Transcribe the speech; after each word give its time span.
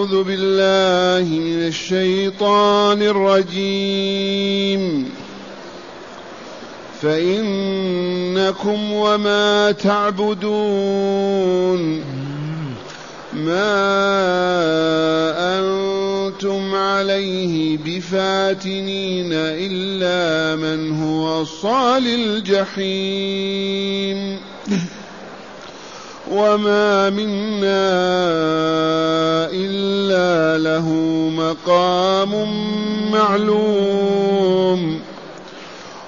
أعوذ 0.00 0.24
بالله 0.24 1.28
من 1.28 1.66
الشيطان 1.66 3.02
الرجيم. 3.02 5.10
فإنكم 7.02 8.92
وما 8.92 9.72
تعبدون. 9.72 10.40
ما 13.32 13.70
أنتم 15.58 16.74
عليه 16.74 17.78
بفاتنين 17.84 19.32
إلا 19.32 20.56
من 20.56 21.02
هو 21.02 21.44
صال 21.44 22.06
الجحيم. 22.06 23.60
وما 26.30 27.10
منا 27.10 27.90
إلا 29.52 30.58
له 30.58 30.88
مقام 31.36 32.32
معلوم 33.12 35.00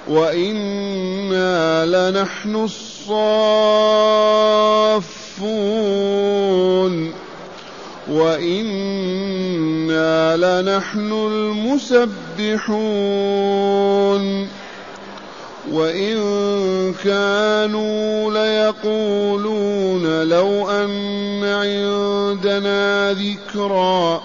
وإنا 0.07 1.85
لنحن 1.85 2.55
الصافون 2.55 3.43
وإنا 8.11 9.53
لنحن 10.37 11.11
المسبحون 11.11 12.83
وإن 15.71 16.13
كانوا 17.03 18.31
ليقولون 18.31 20.23
لو 20.23 20.69
أن 20.69 21.43
عندنا 21.43 23.13
ذكرًا 23.13 24.21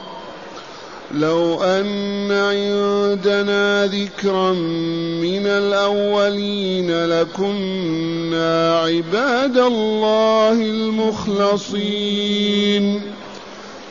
لو 1.14 1.62
أن 1.62 2.32
عندنا 2.32 3.86
ذكرا 3.86 4.52
من 4.52 5.46
الأولين 5.46 7.04
لكنا 7.04 8.78
عباد 8.78 9.58
الله 9.58 10.52
المخلصين 10.52 11.82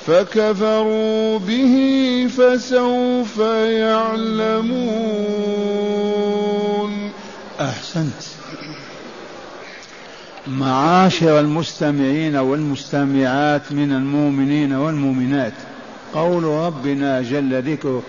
فكفروا 0.06 1.40
به 1.40 2.28
فسوف 2.38 3.40
يعلمون 3.68 4.98
أحسنت 7.98 8.24
معاشر 10.48 11.40
المستمعين 11.40 12.36
والمستمعات 12.36 13.72
من 13.72 13.92
المؤمنين 13.92 14.74
والمؤمنات. 14.74 15.54
قول 16.14 16.44
ربنا 16.44 17.22
جل 17.22 17.62
ذكره 17.72 18.04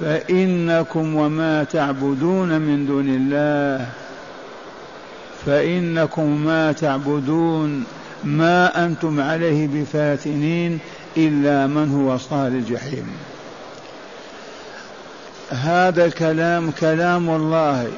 فإنكم 0.00 1.14
وما 1.14 1.64
تعبدون 1.64 2.60
من 2.60 2.86
دون 2.86 3.08
الله. 3.08 3.86
فإنكم 5.46 6.44
ما 6.44 6.72
تعبدون 6.72 7.84
ما 8.24 8.84
أنتم 8.84 9.20
عليه 9.20 9.68
بفاتنين 9.68 10.78
إلا 11.16 11.66
من 11.66 11.92
هو 11.94 12.18
صال 12.18 12.52
الجحيم. 12.52 13.06
هذا 15.50 16.04
الكلام 16.04 16.70
كلام 16.70 17.30
الله. 17.30 17.88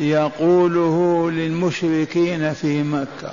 يقوله 0.00 1.30
للمشركين 1.30 2.52
في 2.52 2.82
مكة. 2.82 3.32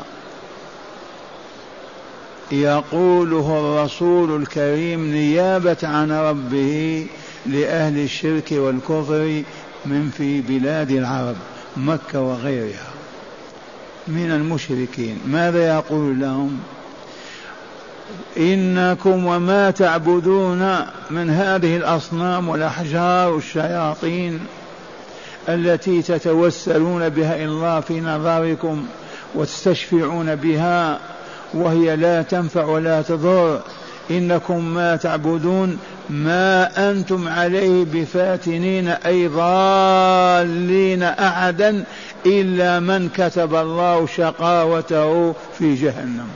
يقوله 2.51 3.59
الرسول 3.59 4.41
الكريم 4.41 5.11
نيابة 5.11 5.77
عن 5.83 6.11
ربه 6.11 7.07
لأهل 7.45 7.99
الشرك 7.99 8.51
والكفر 8.51 9.43
من 9.85 10.11
في 10.17 10.41
بلاد 10.41 10.91
العرب 10.91 11.35
مكة 11.77 12.21
وغيرها. 12.21 12.89
من 14.07 14.31
المشركين. 14.31 15.17
ماذا 15.27 15.67
يقول 15.67 16.19
لهم؟ 16.19 16.59
إنكم 18.37 19.25
وما 19.25 19.71
تعبدون 19.71 20.75
من 21.09 21.29
هذه 21.29 21.77
الأصنام 21.77 22.49
والأحجار 22.49 23.33
والشياطين. 23.33 24.39
التي 25.49 26.01
تتوسلون 26.01 27.09
بها 27.09 27.35
إلى 27.35 27.45
الله 27.45 27.79
في 27.79 28.01
نظركم 28.01 28.85
وتستشفعون 29.35 30.35
بها 30.35 30.99
وهي 31.53 31.95
لا 31.95 32.21
تنفع 32.21 32.65
ولا 32.65 33.01
تضر. 33.01 33.61
إنكم 34.11 34.65
ما 34.65 34.95
تعبدون 34.95 35.77
ما 36.09 36.89
أنتم 36.91 37.27
عليه 37.27 37.85
بفاتنين 37.85 38.87
أي 38.87 39.27
ضالين 39.27 41.03
أحدا 41.03 41.83
إلا 42.25 42.79
من 42.79 43.09
كتب 43.09 43.55
الله 43.55 44.07
شقاوته 44.07 45.35
في 45.57 45.75
جهنم. 45.75 46.27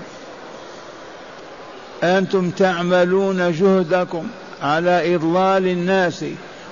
أنتم 2.04 2.50
تعملون 2.50 3.52
جهدكم 3.52 4.28
على 4.62 5.16
إضلال 5.16 5.68
الناس. 5.68 6.26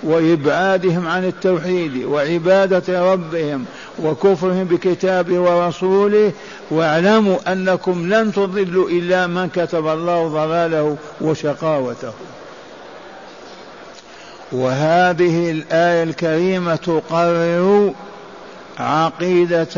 وإبعادهم 0.04 1.08
عن 1.08 1.26
التوحيد 1.26 2.06
وعبادة 2.06 3.14
ربهم 3.14 3.66
وكفرهم 4.04 4.64
بكتابه 4.64 5.40
ورسوله. 5.40 6.32
واعلموا 6.72 7.52
أنكم 7.52 8.14
لن 8.14 8.34
تضلوا 8.34 8.90
إلا 8.90 9.28
من 9.28 9.50
كتب 9.50 9.88
الله 9.88 10.28
ضلاله 10.28 10.98
وشقاوته. 11.22 12.14
وهذه 14.52 15.52
الآية 15.52 16.04
الكريمة 16.04 16.76
تقرر 16.76 17.94
عقيدة 18.80 19.78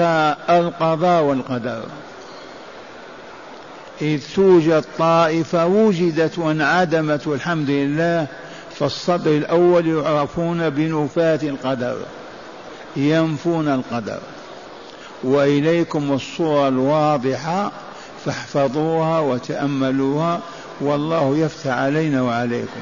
القضاء 0.50 1.24
والقدر. 1.24 1.82
إذ 4.02 4.22
توجد 4.36 4.84
طائفة 4.98 5.66
وجدت 5.66 6.40
وانعدمت 6.40 7.28
والحمد 7.28 7.70
لله 7.70 8.28
فالصدر 8.80 9.32
الأول 9.32 9.88
يعرفون 9.88 10.70
بنفاة 10.70 11.40
القدر 11.44 11.98
ينفون 12.96 13.68
القدر. 13.68 14.20
وإليكم 15.24 16.12
الصورة 16.12 16.68
الواضحة 16.68 17.72
فاحفظوها 18.26 19.20
وتأملوها 19.20 20.40
والله 20.82 21.38
يفتح 21.38 21.72
علينا 21.72 22.22
وعليكم. 22.22 22.82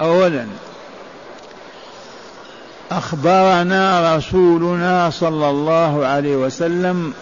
أولا 0.00 0.46
أخبرنا 2.90 4.16
رسولنا 4.16 5.10
صلى 5.10 5.50
الله 5.50 6.06
عليه 6.06 6.36
وسلم 6.36 7.12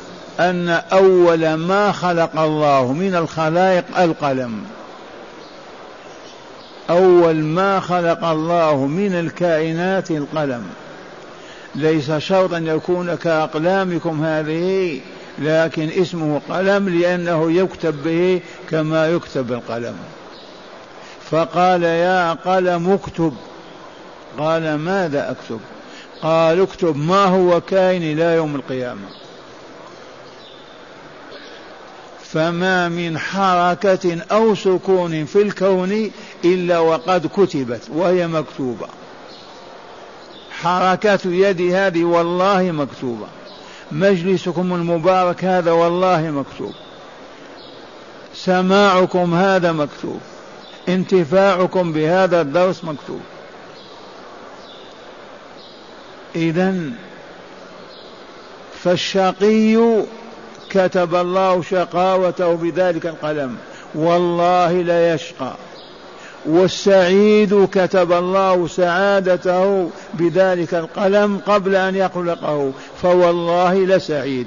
أن 0.40 0.68
أول 0.68 1.54
ما 1.54 1.92
خلق 1.92 2.40
الله 2.40 2.92
من 2.92 3.14
الخلائق 3.14 3.84
القلم. 3.98 4.64
أول 6.92 7.34
ما 7.34 7.80
خلق 7.80 8.24
الله 8.24 8.86
من 8.86 9.14
الكائنات 9.14 10.10
القلم. 10.10 10.66
ليس 11.74 12.10
شرطا 12.10 12.58
يكون 12.58 13.14
كأقلامكم 13.14 14.24
هذه 14.24 15.00
لكن 15.38 15.88
اسمه 15.88 16.40
قلم 16.50 16.88
لأنه 16.88 17.52
يكتب 17.52 18.02
به 18.02 18.40
كما 18.70 19.08
يكتب 19.08 19.52
القلم. 19.52 19.94
فقال 21.30 21.82
يا 21.82 22.32
قلم 22.32 22.90
اكتب. 22.90 23.34
قال 24.38 24.74
ماذا 24.74 25.30
أكتب؟ 25.30 25.60
قال 26.22 26.60
اكتب 26.60 26.96
ما 26.96 27.24
هو 27.24 27.60
كائن 27.60 28.02
إلى 28.02 28.36
يوم 28.36 28.56
القيامة. 28.56 29.21
فما 32.32 32.88
من 32.88 33.18
حركة 33.18 34.18
أو 34.30 34.54
سكون 34.54 35.24
في 35.24 35.42
الكون 35.42 36.10
إلا 36.44 36.78
وقد 36.78 37.26
كتبت 37.26 37.82
وهي 37.94 38.26
مكتوبة. 38.26 38.86
حركة 40.50 41.20
يدي 41.24 41.76
هذه 41.76 42.04
والله 42.04 42.62
مكتوبة. 42.62 43.26
مجلسكم 43.92 44.74
المبارك 44.74 45.44
هذا 45.44 45.72
والله 45.72 46.20
مكتوب. 46.20 46.72
سماعكم 48.34 49.34
هذا 49.34 49.72
مكتوب. 49.72 50.20
انتفاعكم 50.88 51.92
بهذا 51.92 52.40
الدرس 52.40 52.84
مكتوب. 52.84 53.20
إذا 56.36 56.74
فالشقي 58.82 60.02
كتب 60.72 61.14
الله 61.14 61.62
شقاوته 61.62 62.54
بذلك 62.54 63.06
القلم. 63.06 63.56
والله 63.94 64.72
لا 64.72 65.14
يشقى. 65.14 65.52
والسعيد 66.46 67.68
كتب 67.72 68.12
الله 68.12 68.66
سعادته 68.66 69.90
بذلك 70.14 70.74
القلم 70.74 71.40
قبل 71.46 71.76
أن 71.76 71.96
يخلقه. 71.96 72.72
فوالله 73.02 73.74
لسعيد. 73.74 74.46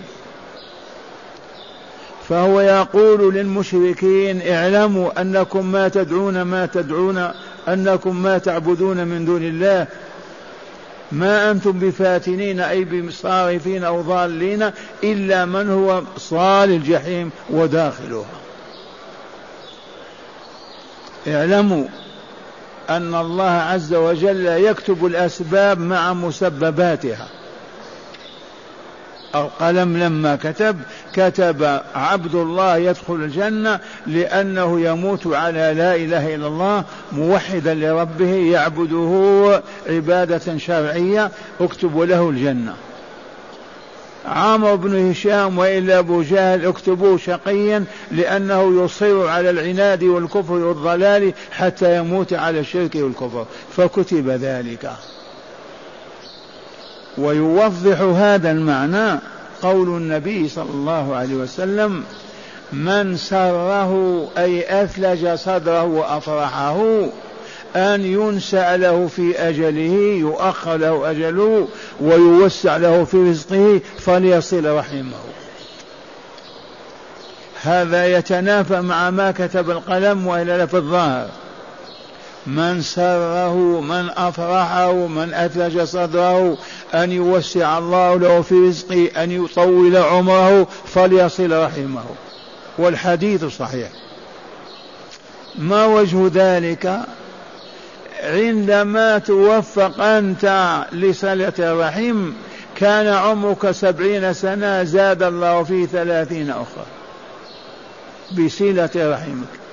فهو 2.30 2.62
يقول 2.62 3.33
للمشركين 3.33 4.42
اعلموا 4.48 5.22
أنكم 5.22 5.72
ما 5.72 5.88
تدعون 5.88 6.42
ما 6.42 6.66
تدعون 6.66 7.31
أنكم 7.68 8.24
ما 8.24 8.38
تعبدون 8.38 9.07
من 9.07 9.25
دون 9.25 9.44
الله. 9.44 9.88
ما 11.15 11.51
أنتم 11.51 11.79
بفاتنين 11.79 12.59
أي 12.59 12.83
بصارفين 12.83 13.83
أو 13.83 14.01
ضالين 14.01 14.71
إلا 15.03 15.45
من 15.45 15.69
هو 15.69 16.01
صال 16.17 16.69
الجحيم 16.69 17.31
وداخلها 17.50 18.25
اعلموا 21.27 21.85
أن 22.89 23.15
الله 23.15 23.51
عز 23.51 23.94
وجل 23.94 24.45
يكتب 24.45 25.06
الأسباب 25.06 25.79
مع 25.79 26.13
مسبباتها. 26.13 27.27
القلم 29.36 29.98
لما 29.98 30.36
كتب 30.36 30.78
كتب 31.14 31.82
عبد 31.96 32.36
الله 32.36 32.78
يدخل 32.78 33.14
الجنة 33.14 33.80
لأنه 34.08 34.82
يموت 34.82 35.28
على 35.28 35.74
لا 35.78 35.96
إله 35.96 36.36
إلا 36.36 36.48
الله 36.48 36.84
موحدا 37.12 37.74
لربه 37.74 38.34
يعبده 38.34 39.62
عبادة 39.90 40.58
شرعية 40.58 41.32
اكتب 41.62 42.00
له 42.00 42.30
الجنة. 42.30 42.74
عمرو 44.26 44.78
بن 44.78 45.12
هشام 45.12 45.58
وإلا 45.58 46.00
أبو 46.00 46.22
جهل 46.22 46.66
اكتبوه 46.66 47.18
شقيا 47.18 47.86
لأنه 48.12 48.84
يصر 48.84 49.28
على 49.28 49.50
العناد 49.50 50.04
والكفر 50.04 50.54
والضلال 50.54 51.34
حتى 51.52 51.98
يموت 51.98 52.34
على 52.34 52.60
الشرك 52.60 52.96
والكفر 52.96 53.46
فكتب 53.78 54.30
ذلك. 54.30 54.92
ويوضح 57.17 58.01
هذا 58.01 58.51
المعنى 58.51 59.19
قول 59.62 59.88
النبي 59.88 60.50
صلى 60.50 60.69
الله 60.69 61.15
عليه 61.15 61.35
وسلم 61.35 62.03
من 62.73 63.17
سره 63.17 64.23
أي 64.38 64.83
أثلج 64.83 65.33
صدره 65.33 65.83
وأفرحه 65.83 67.06
أن 67.75 68.06
ينسأ 68.06 68.77
له 68.77 69.07
في 69.07 69.39
أجله 69.39 70.17
يؤخر 70.19 70.77
له 70.77 71.12
أجله 71.12 71.67
ويوسع 72.01 72.77
له 72.77 73.03
في 73.03 73.17
رزقه 73.17 73.81
فليصل 74.00 74.75
رحمه. 74.77 75.17
هذا 77.63 78.17
يتنافى 78.17 78.81
مع 78.81 79.09
ما 79.09 79.31
كتب 79.31 79.69
القلم 79.69 80.27
وإلا 80.27 80.65
في 80.65 80.77
الظاهر. 80.77 81.29
من 82.47 82.81
سره 82.81 83.81
من 83.81 84.09
أفرحه 84.09 84.94
من 84.94 85.33
أثلج 85.33 85.81
صدره 85.81 86.57
أن 86.94 87.12
يوسع 87.12 87.77
الله 87.77 88.19
له 88.19 88.42
في 88.42 88.56
رزقه 88.56 89.24
أن 89.24 89.31
يطول 89.31 89.97
عمره 89.97 90.68
فليصل 90.86 91.63
رحمه. 91.63 92.03
والحديث 92.77 93.45
صحيح. 93.45 93.89
ما 95.56 95.86
وجه 95.86 96.31
ذلك؟ 96.33 97.00
عندما 98.24 99.18
توفق 99.18 100.01
أنت 100.01 100.86
لصلة 100.91 101.53
الرحم 101.59 102.31
كان 102.75 103.07
عمرك 103.07 103.71
سبعين 103.71 104.33
سنة 104.33 104.83
زاد 104.83 105.24
الله 105.24 105.63
فيه 105.63 105.86
ثلاثين 105.86 106.50
أخرى. 106.50 106.86
بصلة 108.31 108.89
رحمك. 108.95 109.64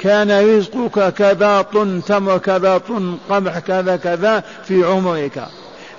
كان 0.00 0.56
رزقك 0.56 1.14
كذا 1.14 1.62
طن 1.62 2.02
تمر 2.06 2.38
كذا 2.38 2.78
طن 2.78 3.18
قمح 3.30 3.58
كذا 3.58 3.96
كذا 3.96 4.44
في 4.64 4.84
عمرك. 4.84 5.48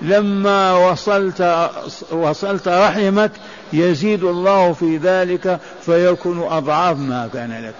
لما 0.01 0.73
وصلت 0.73 1.69
وصلت 2.11 2.67
رحمك 2.67 3.31
يزيد 3.73 4.23
الله 4.23 4.73
في 4.73 4.97
ذلك 4.97 5.59
فيكون 5.81 6.43
أضعاف 6.43 6.97
ما 6.97 7.29
كان 7.33 7.65
لك. 7.65 7.75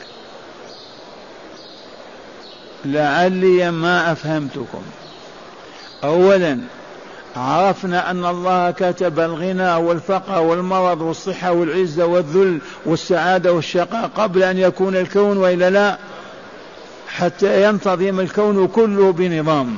لعلي 2.86 3.72
ما 3.72 4.12
أفهمتكم. 4.12 4.81
أولا 6.04 6.60
عرفنا 7.36 8.12
أن 8.12 8.26
الله 8.26 8.72
كتب 8.72 9.20
الغنى 9.20 9.74
والفقر 9.76 10.42
والمرض 10.42 11.02
والصحة 11.02 11.52
والعزة 11.52 12.06
والذل 12.06 12.60
والسعادة 12.86 13.54
والشقاء 13.54 14.10
قبل 14.16 14.44
أن 14.44 14.58
يكون 14.58 14.96
الكون 14.96 15.38
وإلا 15.38 15.70
لا 15.70 15.98
حتى 17.08 17.64
ينتظم 17.64 18.20
الكون 18.20 18.68
كله 18.68 19.12
بنظام. 19.12 19.78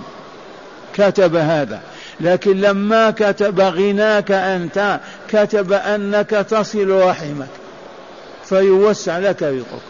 كتب 0.93 1.35
هذا. 1.35 1.81
لكن 2.21 2.61
لما 2.61 3.11
كتب 3.11 3.59
غناك 3.59 4.31
أنت 4.31 4.99
كتب 5.29 5.73
أنك 5.73 6.29
تصل 6.29 6.89
رحمك 6.89 7.47
فيوسع 8.45 9.17
لك 9.17 9.43
رزقك. 9.43 9.81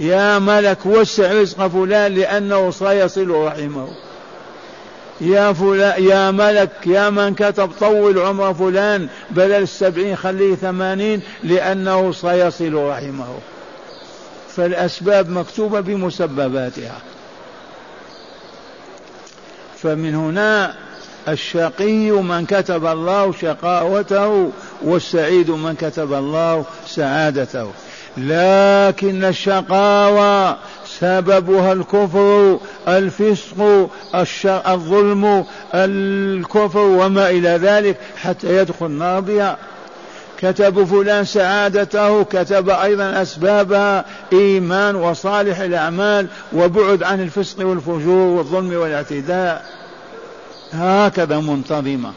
يا 0.00 0.38
ملك 0.38 0.86
وسع 0.86 1.32
رزق 1.32 1.66
فلان 1.66 2.14
لأنه 2.14 2.70
سيصل 2.70 3.30
رحمه. 3.30 3.88
يا 5.20 5.52
فلان 5.52 6.04
يا 6.04 6.30
ملك 6.30 6.70
يا 6.86 7.10
من 7.10 7.34
كتب 7.34 7.70
طول 7.80 8.18
عمر 8.18 8.54
فلان 8.54 9.08
بدل 9.30 9.62
السبعين 9.62 10.16
خليه 10.16 10.54
ثمانين 10.54 11.20
لأنه 11.44 12.12
سيصل 12.12 12.74
رحمه. 12.74 13.38
فالأسباب 14.56 15.30
مكتوبة 15.30 15.80
بمسبباتها. 15.80 16.98
فمن 19.82 20.14
هنا 20.14 20.74
الشقي 21.28 22.10
من 22.10 22.46
كتب 22.46 22.86
الله 22.86 23.32
شقاوته 23.32 24.50
والسعيد 24.82 25.50
من 25.50 25.74
كتب 25.74 26.12
الله 26.12 26.64
سعادته. 26.86 27.70
لكن 28.16 29.24
الشقاوة 29.24 30.56
سببها 31.00 31.72
الكفر 31.72 32.58
الفسق 32.88 33.88
الظلم 34.68 35.44
الكفر 35.74 36.78
وما 36.78 37.30
إلى 37.30 37.48
ذلك 37.48 37.96
حتى 38.16 38.56
يدخل 38.56 39.20
بها 39.20 39.56
كتب 40.38 40.84
فلان 40.84 41.24
سعادته 41.24 42.24
كتب 42.24 42.70
أيضا 42.70 43.22
أسبابها 43.22 44.04
إيمان 44.32 44.96
وصالح 44.96 45.60
الأعمال 45.60 46.26
وبعد 46.52 47.02
عن 47.02 47.20
الفسق 47.22 47.66
والفجور 47.66 48.38
والظلم 48.38 48.80
والاعتداء. 48.80 49.64
هكذا 50.72 51.40
منتظمة. 51.40 52.12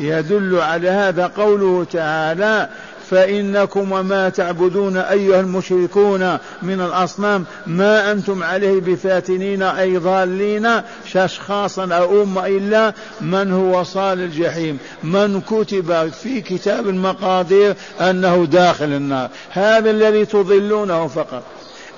يدل 0.00 0.60
على 0.60 0.90
هذا 0.90 1.26
قوله 1.26 1.86
تعالى 1.92 2.68
فإنكم 3.12 3.92
وما 3.92 4.28
تعبدون 4.28 4.96
أيها 4.96 5.40
المشركون 5.40 6.38
من 6.62 6.80
الأصنام 6.80 7.44
ما 7.66 8.12
أنتم 8.12 8.42
عليه 8.42 8.80
بفاتنين 8.80 9.62
أي 9.62 9.96
ضالين 9.96 10.80
أشخاصا 11.14 11.94
أو 11.94 12.22
أمة 12.22 12.46
إلا 12.46 12.92
من 13.20 13.52
هو 13.52 13.82
صال 13.82 14.18
الجحيم. 14.18 14.78
من 15.04 15.40
كتب 15.40 16.12
في 16.22 16.40
كتاب 16.40 16.88
المقادير 16.88 17.74
أنه 18.00 18.44
داخل 18.44 18.84
النار. 18.84 19.30
هذا 19.50 19.90
الذي 19.90 20.24
تضلونه 20.24 21.06
فقط. 21.06 21.42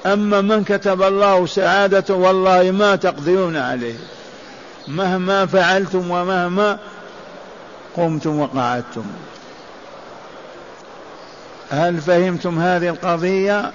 أما 0.06 0.40
من 0.40 0.64
كتب 0.64 1.02
الله 1.02 1.46
سعادة 1.46 2.14
والله 2.14 2.70
ما 2.70 2.96
تقدرون 2.96 3.56
عليه. 3.56 3.94
مهما 4.88 5.46
فعلتم 5.46 6.10
ومهما 6.10 6.78
قمتم 7.96 8.40
وقعدتم. 8.40 9.04
هل 11.74 12.00
فهمتم 12.00 12.58
هذه 12.58 12.88
القضية؟ 12.88 13.72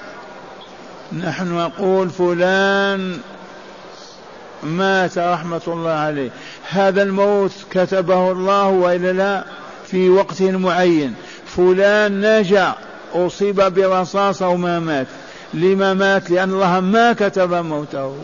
نحن 1.17 1.57
نقول 1.57 2.09
فلان 2.09 3.17
مات 4.63 5.17
رحمة 5.17 5.61
الله 5.67 5.91
عليه. 5.91 6.29
هذا 6.69 7.03
الموت 7.03 7.51
كتبه 7.71 8.31
الله 8.31 8.67
وإلا 8.67 9.13
لا؟ 9.13 9.43
في 9.85 10.09
وقت 10.09 10.41
معين. 10.41 11.13
فلان 11.45 12.39
نجا 12.39 12.73
أصيب 13.13 13.61
برصاصة 13.61 14.47
وما 14.47 14.79
مات. 14.79 15.07
لما 15.53 15.93
مات؟ 15.93 16.29
لأن 16.31 16.49
الله 16.49 16.79
ما 16.79 17.13
كتب 17.13 17.53
موته. 17.53 18.15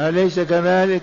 أليس 0.00 0.40
كذلك؟ 0.40 1.02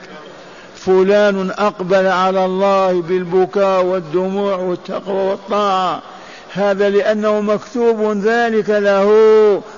فلان 0.76 1.52
أقبل 1.52 2.08
على 2.08 2.46
الله 2.46 3.02
بالبكاء 3.02 3.84
والدموع 3.84 4.56
والتقوى 4.56 5.30
والطاعة. 5.30 6.02
هذا 6.54 6.90
لأنه 6.90 7.42
مكتوب 7.42 8.18
ذلك 8.18 8.70
له 8.70 9.06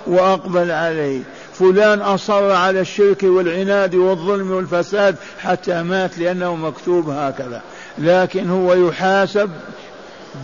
وأقبل 0.07 0.71
عليه. 0.71 1.19
فلان 1.53 2.01
أصر 2.01 2.51
على 2.51 2.81
الشرك 2.81 3.23
والعناد 3.23 3.95
والظلم 3.95 4.51
والفساد 4.51 5.15
حتى 5.39 5.83
مات 5.83 6.17
لأنه 6.17 6.55
مكتوب 6.55 7.09
هكذا. 7.09 7.61
لكن 7.97 8.49
هو 8.49 8.73
يحاسب 8.73 9.49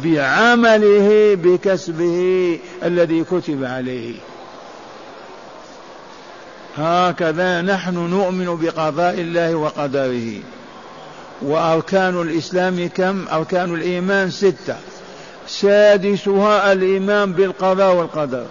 بعمله 0.04 1.36
بكسبه 1.36 2.60
الذي 2.84 3.24
كتب 3.24 3.64
عليه. 3.64 4.16
هكذا 6.78 7.62
نحن 7.62 7.96
نؤمن 7.96 8.56
بقضاء 8.62 9.14
الله 9.14 9.56
وقدره. 9.56 10.40
وأركان 11.42 12.22
الإسلام 12.22 12.90
كم؟ 12.96 13.26
أركان 13.32 13.74
الإيمان 13.74 14.32
ستة. 14.32 14.76
سادسها 15.48 16.74
الإيمان 16.74 17.34
بالقضاء 17.34 17.96
والقدر. 17.96 18.46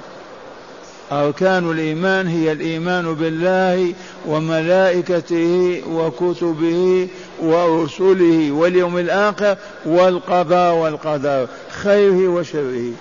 أركان 1.13 1.71
الإيمان 1.71 2.27
هي 2.27 2.53
الإيمان 2.53 3.15
بالله 3.15 3.95
وملائكته 4.27 5.83
وكتبه 5.91 7.09
ورسله 7.43 8.53
واليوم 8.53 8.99
الآخر 8.99 9.57
والقضاء 9.87 10.75
والقدر 10.75 11.47
خيره 11.83 12.29
وشره. 12.29 12.93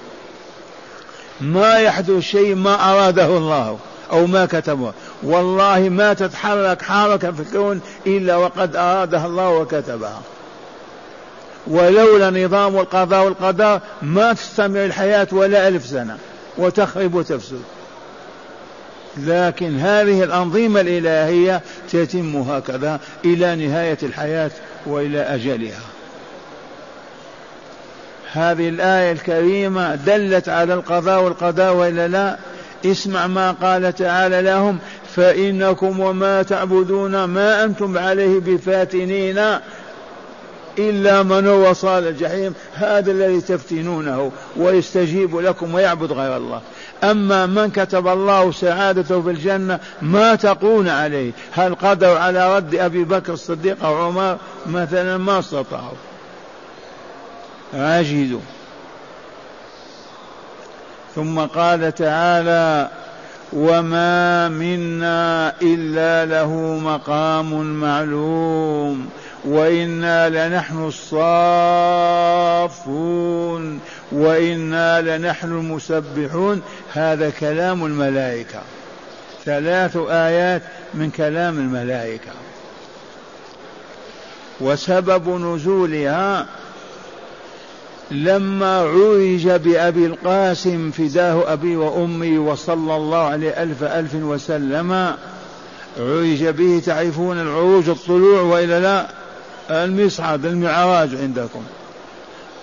ما 1.41 1.79
يحدث 1.79 2.19
شيء 2.19 2.55
ما 2.55 2.91
أراده 2.91 3.37
الله 3.37 3.77
أو 4.11 4.27
ما 4.27 4.45
كتبه. 4.45 4.93
والله 5.23 5.89
ما 5.89 6.13
تتحرك 6.13 6.81
حركة 6.81 7.31
في 7.31 7.39
الكون 7.39 7.81
إلا 8.07 8.35
وقد 8.35 8.75
أرادها 8.75 9.25
الله 9.25 9.49
وكتبها 9.49 10.21
ولولا 11.67 12.45
نظام 12.45 12.75
القضاء 12.75 13.25
والقدر 13.25 13.79
ما 14.01 14.33
تستمر 14.33 14.85
الحياة 14.85 15.27
ولا 15.31 15.67
ألف 15.67 15.85
سنة 15.85 16.17
وتخرب 16.57 17.13
وتفسد. 17.15 17.61
لكن 19.17 19.79
هذه 19.79 20.23
الأنظمة 20.23 20.81
الإلهية 20.81 21.61
تتم 21.91 22.35
هكذا 22.35 22.99
إلى 23.25 23.67
نهاية 23.67 23.97
الحياة 24.03 24.51
وإلى 24.85 25.19
أجلها. 25.21 25.81
هذه 28.31 28.69
الآية 28.69 29.11
الكريمة 29.11 29.95
دلت 29.95 30.49
على 30.49 30.73
القضاء 30.73 31.23
والقدر 31.23 31.73
وإلا 31.73 32.07
لا؟ 32.07 32.37
اسمع 32.85 33.27
ما 33.27 33.51
قال 33.51 33.95
تعالى 33.95 34.41
لهم 34.41 34.79
فإنكم 35.15 35.99
وما 35.99 36.43
تعبدون 36.43 37.23
ما 37.23 37.63
أنتم 37.63 37.97
عليه 37.97 38.39
بفاتنين. 38.39 39.59
إلا 40.79 41.23
من 41.23 41.47
هو 41.47 41.73
صال 41.73 42.07
الجحيم 42.07 42.53
هذا 42.73 43.11
الذي 43.11 43.41
تفتنونه 43.41 44.31
ويستجيب 44.57 45.35
لكم 45.35 45.73
ويعبد 45.73 46.11
غير 46.11 46.37
الله. 46.37 46.61
أما 47.03 47.45
من 47.45 47.71
كتب 47.71 48.07
الله 48.07 48.51
سعادته 48.51 49.21
في 49.21 49.29
الجنة 49.29 49.79
ما 50.01 50.35
تقون 50.35 50.89
عليه. 50.89 51.31
هل 51.51 51.75
قدروا 51.75 52.19
على 52.19 52.55
رد 52.55 52.75
أبي 52.75 53.03
بكر 53.03 53.33
الصديق 53.33 53.85
أو 53.85 53.95
عمر؟ 53.95 54.37
مثلا 54.65 55.17
ما 55.17 55.39
استطاعوا. 55.39 55.97
عجزوا. 57.73 58.39
ثم 61.15 61.39
قال 61.39 61.95
تعالى 61.95 62.89
وما 63.53 64.49
منا 64.49 65.53
إلا 65.61 66.25
له 66.25 66.53
مقام 66.83 67.79
معلوم. 67.79 69.09
وإنا 69.45 70.29
لنحن 70.29 70.87
الصافون 70.87 71.19
وإنا 74.11 75.01
لنحن 75.01 75.47
المسبحون. 75.47 76.61
هذا 76.93 77.29
كلام 77.29 77.85
الملائكة. 77.85 78.61
ثلاث 79.45 79.97
آيات 79.97 80.61
من 80.93 81.09
كلام 81.09 81.59
الملائكة. 81.59 82.31
وسبب 84.61 85.29
نزولها 85.29 86.45
لما 88.11 88.79
عرج 88.79 89.49
بأبي 89.49 90.05
القاسم 90.05 90.91
فداه 90.91 91.53
أبي 91.53 91.75
وأمي 91.75 92.37
وصلى 92.37 92.95
الله 92.95 93.17
عليه 93.17 93.63
ألف 93.63 93.83
ألف 93.83 94.15
وسلم 94.15 95.15
عرج 95.99 96.45
به 96.45 96.81
تعرفون 96.85 97.41
العروج 97.41 97.89
الطلوع 97.89 98.41
وإلا 98.41 98.79
لا؟ 98.79 99.24
المصعد 99.71 100.45
المعراج 100.45 101.15
عندكم. 101.15 101.63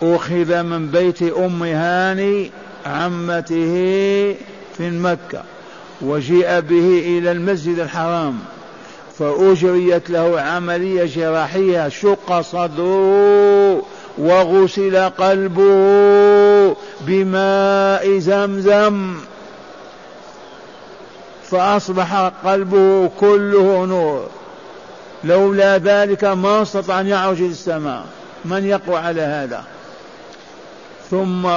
أخذ 0.02 0.62
من 0.62 0.87
بيت 0.87 1.23
أم 1.23 1.62
هاني 1.62 2.50
عمته 2.87 4.37
في 4.76 4.90
مكة 4.90 5.42
وجيء 6.00 6.61
به 6.61 7.18
إلى 7.18 7.32
المسجد 7.32 7.78
الحرام 7.78 8.38
فأجريت 9.18 10.11
له 10.11 10.40
عملية 10.40 11.04
جراحية 11.04 11.88
شق 11.88 12.40
صدره 12.40 13.82
وغسل 14.18 14.97
قلبه 14.97 16.76
بماء 17.00 18.18
زمزم 18.18 19.14
فأصبح 21.50 22.32
قلبه 22.44 23.11
كله 23.21 23.87
نور. 23.87 24.28
لولا 25.25 25.79
ذلك 25.79 26.25
ما 26.25 26.62
استطاع 26.62 27.00
أن 27.00 27.07
يعرج 27.07 27.43
السماء. 27.43 28.05
من 28.45 28.67
يقوى 28.67 28.97
على 28.97 29.23
هذا؟ 29.23 29.64
ثم 31.11 31.49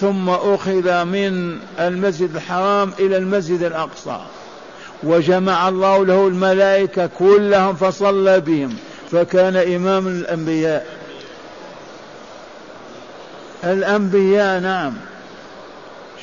ثم 0.00 0.28
أخذ 0.30 1.04
من 1.04 1.58
المسجد 1.80 2.34
الحرام 2.34 2.92
إلى 2.98 3.16
المسجد 3.16 3.62
الأقصى. 3.62 4.20
وجمع 5.02 5.68
الله 5.68 6.06
له 6.06 6.28
الملائكة 6.28 7.06
كلهم 7.18 7.74
فصلى 7.74 8.40
بهم. 8.40 8.76
فكان 9.10 9.56
إمام 9.56 10.06
الأنبياء. 10.06 10.86
الأنبياء 13.64 14.60
نعم. 14.60 14.92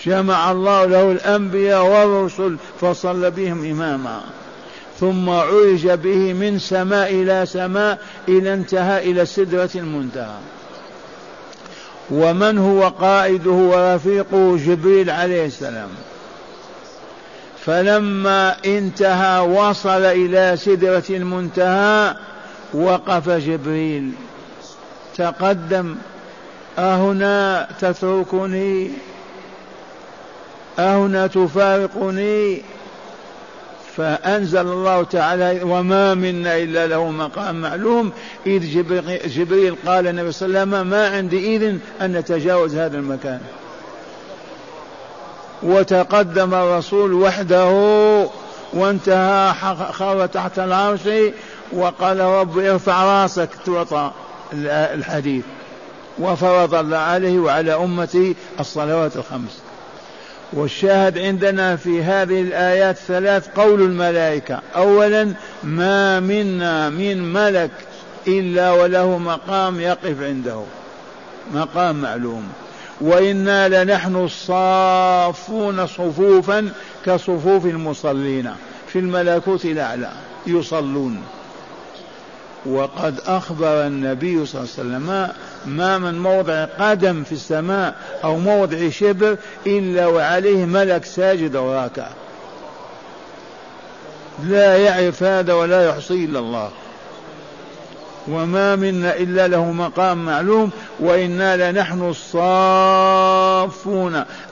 جمع 0.05 0.51
الله 0.51 0.85
له 0.85 1.11
الأنبياء 1.11 1.85
والرسل 1.85 2.57
فصلى 2.81 3.31
بهم 3.31 3.71
إماما. 3.71 4.21
ثم 5.01 5.29
عرج 5.29 5.87
به 5.87 6.33
من 6.33 6.59
سماء 6.59 7.11
إلى 7.11 7.45
سماء 7.45 7.99
إلى 8.27 8.53
انتهى 8.53 9.11
إلى 9.11 9.21
السدرة 9.21 9.69
المنتهى. 9.75 10.39
ومن 12.11 12.57
هو 12.57 12.87
قائده 12.87 13.51
ورفيقه 13.51 14.57
جبريل 14.57 15.09
عليه 15.09 15.45
السلام. 15.45 15.89
فلما 17.65 18.55
انتهى 18.65 19.39
وصل 19.39 20.03
إلى 20.03 20.57
سدرة 20.57 21.03
المنتهى 21.09 22.15
وقف 22.73 23.29
جبريل. 23.29 24.11
تقدم 25.17 25.95
أهنا 26.79 27.67
تتركني؟ 27.79 28.91
أهنا 30.79 31.27
تفارقني؟ 31.27 32.61
فأنزل 33.97 34.67
الله 34.67 35.03
تعالى 35.03 35.59
وما 35.63 36.13
منا 36.13 36.57
إلا 36.57 36.87
له 36.87 37.09
مقام 37.09 37.61
معلوم. 37.61 38.11
إذ 38.45 38.83
جبريل 39.27 39.75
قال 39.85 40.07
النبي 40.07 40.31
صلى 40.31 40.47
الله 40.47 40.59
عليه 40.59 40.69
وسلم 40.69 40.87
ما 40.87 41.07
عندي 41.07 41.55
إذن 41.55 41.79
أن 42.01 42.11
نتجاوز 42.11 42.75
هذا 42.75 42.97
المكان. 42.97 43.39
وتقدم 45.63 46.53
الرسول 46.53 47.13
وحده 47.13 47.69
وانتهى 48.73 49.53
خر 49.91 50.25
تحت 50.25 50.59
العرش 50.59 51.09
وقال 51.73 52.19
رب 52.19 52.57
ارفع 52.57 53.23
راسك 53.23 53.49
تعطى 53.65 54.11
الحديث. 54.63 55.43
وفرض 56.19 56.75
الله 56.75 56.97
عليه 56.97 57.39
وعلى 57.39 57.73
أمته 57.73 58.35
الصلوات 58.59 59.15
الخمس. 59.15 59.61
والشاهد 60.53 61.17
عندنا 61.17 61.75
في 61.75 62.03
هذه 62.03 62.41
الآيات 62.41 62.97
ثلاث 62.97 63.47
قول 63.55 63.81
الملائكة. 63.81 64.59
أولا 64.75 65.33
ما 65.63 66.19
منا 66.19 66.89
من 66.89 67.33
ملك 67.33 67.71
إلا 68.27 68.71
وله 68.71 69.17
مقام 69.17 69.79
يقف 69.79 70.21
عنده. 70.21 70.63
مقام 71.53 72.01
معلوم. 72.01 72.49
وإنا 73.01 73.83
لنحن 73.83 74.15
الصافون 74.15 75.87
صفوفا 75.87 76.69
كصفوف 77.05 77.65
المصلين. 77.65 78.51
في 78.87 78.99
الملكوت 78.99 79.65
الأعلى 79.65 80.11
يصلون. 80.47 81.21
وقد 82.65 83.19
أخبر 83.27 83.87
النبي 83.87 84.45
صلى 84.45 84.61
الله 84.61 84.71
عليه 84.77 84.89
وسلم 84.89 85.29
ما 85.65 85.97
من 85.97 86.19
موضع 86.19 86.65
قدم 86.65 87.23
في 87.23 87.31
السماء 87.31 87.95
أو 88.23 88.37
موضع 88.37 88.89
شبر 88.89 89.37
إلا 89.67 90.07
وعليه 90.07 90.65
ملك 90.65 91.05
ساجد 91.05 91.55
وراكع. 91.55 92.07
لا 94.43 94.77
يعرف 94.77 95.23
هذا 95.23 95.53
ولا 95.53 95.85
يحصي 95.89 96.25
إلا 96.25 96.39
الله. 96.39 96.69
وما 98.27 98.75
منا 98.75 99.15
إلا 99.15 99.47
له 99.47 99.71
مقام 99.71 100.25
معلوم 100.25 100.71
وإنا 100.99 101.71
لنحن 101.71 102.09
الصافون 102.09 103.43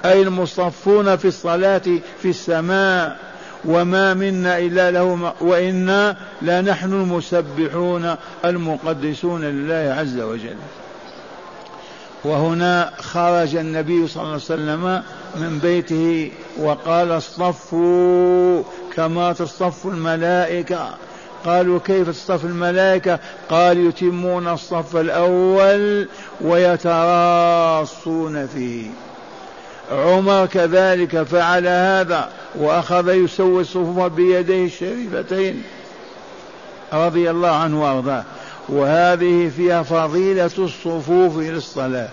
أي 0.05 0.21
المصفون 0.21 1.15
في 1.15 1.27
الصلاة 1.27 1.81
في 2.21 2.29
السماء. 2.29 3.28
وما 3.65 4.13
منا 4.13 4.59
إلا 4.59 4.91
له 4.91 5.33
وإنا 5.41 6.17
لنحن 6.41 6.93
المسبحون 6.93 8.15
المقدسون 8.45 9.41
لله 9.41 9.95
عز 9.99 10.19
وجل. 10.19 10.55
وهنا 12.23 12.91
خرج 12.99 13.55
النبي 13.55 14.07
صلى 14.07 14.23
الله 14.23 14.33
عليه 14.33 14.43
وسلم 14.43 15.03
من 15.35 15.59
بيته 15.59 16.31
وقال 16.57 17.17
اصطفوا 17.17 18.63
كما 18.95 19.33
تصطف 19.33 19.85
الملائكة. 19.85 20.89
قالوا 21.45 21.79
كيف 21.79 22.09
تصطف 22.09 22.45
الملائكة؟ 22.45 23.19
قال 23.49 23.87
يتمون 23.87 24.47
الصف 24.47 24.95
الأول 24.95 26.07
ويتراصون 26.41 28.47
فيه. 28.47 28.87
عمر 29.91 30.45
كذلك 30.45 31.23
فعل 31.23 31.67
هذا 31.67 32.29
وأخذ 32.55 33.09
يسوي 33.09 33.61
الصفوف 33.61 33.99
بيديه 33.99 34.65
الشريفتين 34.65 35.63
رضي 36.93 37.29
الله 37.29 37.49
عنه 37.49 37.83
وأرضاه. 37.83 38.23
وهذه 38.69 39.51
فيها 39.57 39.83
فضيلة 39.83 40.51
الصفوف 40.57 41.37
للصلاة 41.37 42.09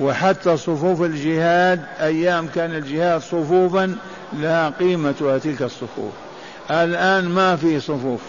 وحتى 0.00 0.56
صفوف 0.56 1.02
الجهاد 1.02 1.84
أيام 2.00 2.48
كان 2.54 2.74
الجهاد 2.74 3.20
صفوفا 3.20 3.96
لها 4.32 4.70
قيمتها 4.70 5.38
تلك 5.38 5.62
الصفوف. 5.62 6.12
الآن 6.70 7.28
ما 7.28 7.56
في 7.56 7.80
صفوف. 7.80 8.20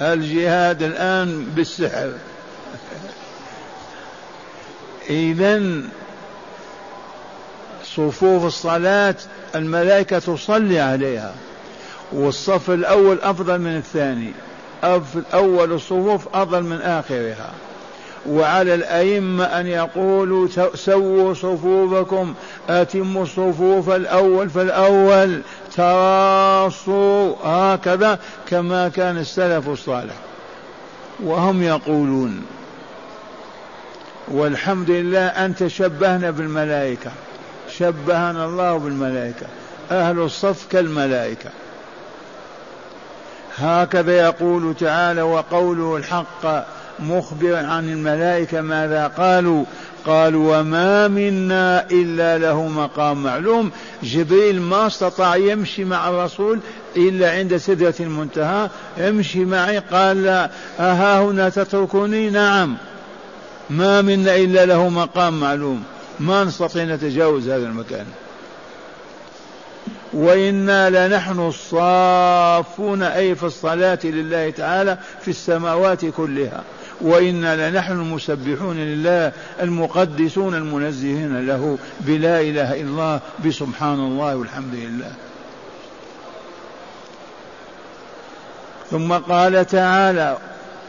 الجهاد 0.00 0.82
الآن 0.82 1.46
بالسحر. 1.56 2.12
إذا 5.10 5.82
صفوف 7.96 8.44
الصلاة 8.44 9.14
الملائكة 9.54 10.18
تصلي 10.18 10.80
عليها. 10.80 11.34
والصف 12.12 12.70
الأول 12.70 13.18
أفضل 13.22 13.58
من 13.58 13.76
الثاني. 13.76 14.32
أول 15.34 15.72
الصفوف 15.72 16.28
أفضل 16.34 16.62
من 16.62 16.80
آخرها. 16.80 17.50
وعلى 18.28 18.74
الأئمة 18.74 19.44
أن 19.44 19.66
يقولوا 19.66 20.48
سووا 20.74 21.34
صفوفكم 21.34 22.34
أتموا 22.68 23.22
الصفوف 23.22 23.90
الأول 23.90 24.50
فالأول 24.50 25.40
تراصوا 25.76 27.34
هكذا 27.44 28.18
كما 28.48 28.88
كان 28.88 29.18
السلف 29.18 29.68
الصالح. 29.68 30.14
وهم 31.24 31.62
يقولون 31.62 32.42
والحمد 34.28 34.90
لله 34.90 35.26
أن 35.26 35.54
تشبهنا 35.54 36.30
بالملائكة. 36.30 37.10
شبهنا 37.78 38.44
الله 38.44 38.76
بالملائكة. 38.76 39.46
أهل 39.90 40.18
الصف 40.18 40.66
كالملائكة. 40.70 41.50
هكذا 43.58 44.16
يقول 44.16 44.74
تعالى 44.80 45.22
وقوله 45.22 45.96
الحق 45.96 46.66
مخبرا 46.98 47.58
عن 47.58 47.88
الملائكة 47.88 48.60
ماذا 48.60 49.06
قالوا؟ 49.06 49.64
قالوا 50.06 50.58
وما 50.58 51.08
منا 51.08 51.86
إلا 51.90 52.38
له 52.38 52.68
مقام 52.68 53.22
معلوم. 53.22 53.70
جبريل 54.02 54.62
ما 54.62 54.86
استطاع 54.86 55.36
يمشي 55.36 55.84
مع 55.84 56.08
الرسول 56.08 56.60
إلا 56.96 57.30
عند 57.30 57.56
سدرة 57.56 57.94
المنتهى. 58.00 58.68
امشي 58.98 59.44
معي. 59.44 59.78
قال 59.78 60.48
أها 60.80 61.20
هنا 61.20 61.48
تتركني 61.48 62.30
نعم. 62.30 62.76
ما 63.70 64.02
منا 64.02 64.36
إلا 64.36 64.66
له 64.66 64.88
مقام 64.88 65.40
معلوم. 65.40 65.84
ما 66.20 66.44
نستطيع 66.44 66.84
نتجاوز 66.84 67.48
هذا 67.48 67.66
المكان. 67.66 68.06
وإنا 70.12 71.08
لنحن 71.08 71.38
الصافون 71.38 73.02
أي 73.02 73.34
في 73.34 73.42
الصلاة 73.42 73.98
لله 74.04 74.50
تعالى 74.50 74.98
في 75.20 75.28
السماوات 75.28 76.04
كلها. 76.04 76.62
وإنا 77.00 77.70
لنحن 77.70 77.92
المسبحون 77.92 78.76
لله 78.76 79.32
المقدسون 79.62 80.54
المنزهين 80.54 81.46
له 81.46 81.78
بلا 82.00 82.40
إله 82.40 82.72
إلا 82.72 82.80
الله 82.80 83.20
بسبحان 83.46 84.00
الله 84.00 84.36
والحمد 84.36 84.74
لله. 84.74 85.12
ثم 88.90 89.12
قال 89.12 89.66
تعالى 89.66 90.38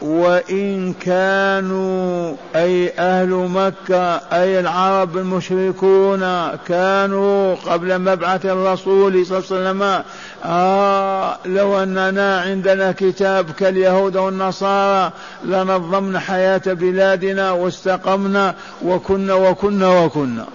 وإن 0.02 0.92
كانوا 0.92 2.34
أي 2.56 2.92
أهل 2.98 3.28
مكة 3.28 4.16
أي 4.16 4.60
العرب 4.60 5.16
المشركون 5.16 6.20
كانوا 6.68 7.54
قبل 7.54 7.98
مبعث 7.98 8.46
الرسول 8.46 9.26
صلى 9.26 9.38
الله 9.38 9.48
عليه 9.50 9.70
وسلم 9.70 10.02
آه 10.44 11.38
لو 11.44 11.82
أننا 11.82 12.40
عندنا 12.40 12.92
كتاب 12.92 13.50
كاليهود 13.50 14.16
والنصارى 14.16 15.12
لنظمنا 15.44 16.20
حياة 16.20 16.62
بلادنا 16.66 17.50
واستقمنا 17.50 18.54
وكنا 18.84 19.34
وكنا 19.34 20.04
وكنا. 20.04 20.46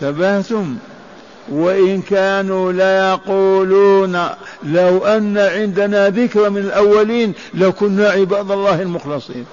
تبهتم. 0.00 0.76
وإن 1.50 2.02
كانوا 2.02 2.72
ليقولون 2.72 4.28
لو 4.62 5.06
أن 5.06 5.38
عندنا 5.38 6.10
ذكر 6.10 6.50
من 6.50 6.58
الأولين 6.60 7.32
لكنا 7.54 8.08
عباد 8.08 8.50
الله 8.50 8.82
المخلصين. 8.82 9.46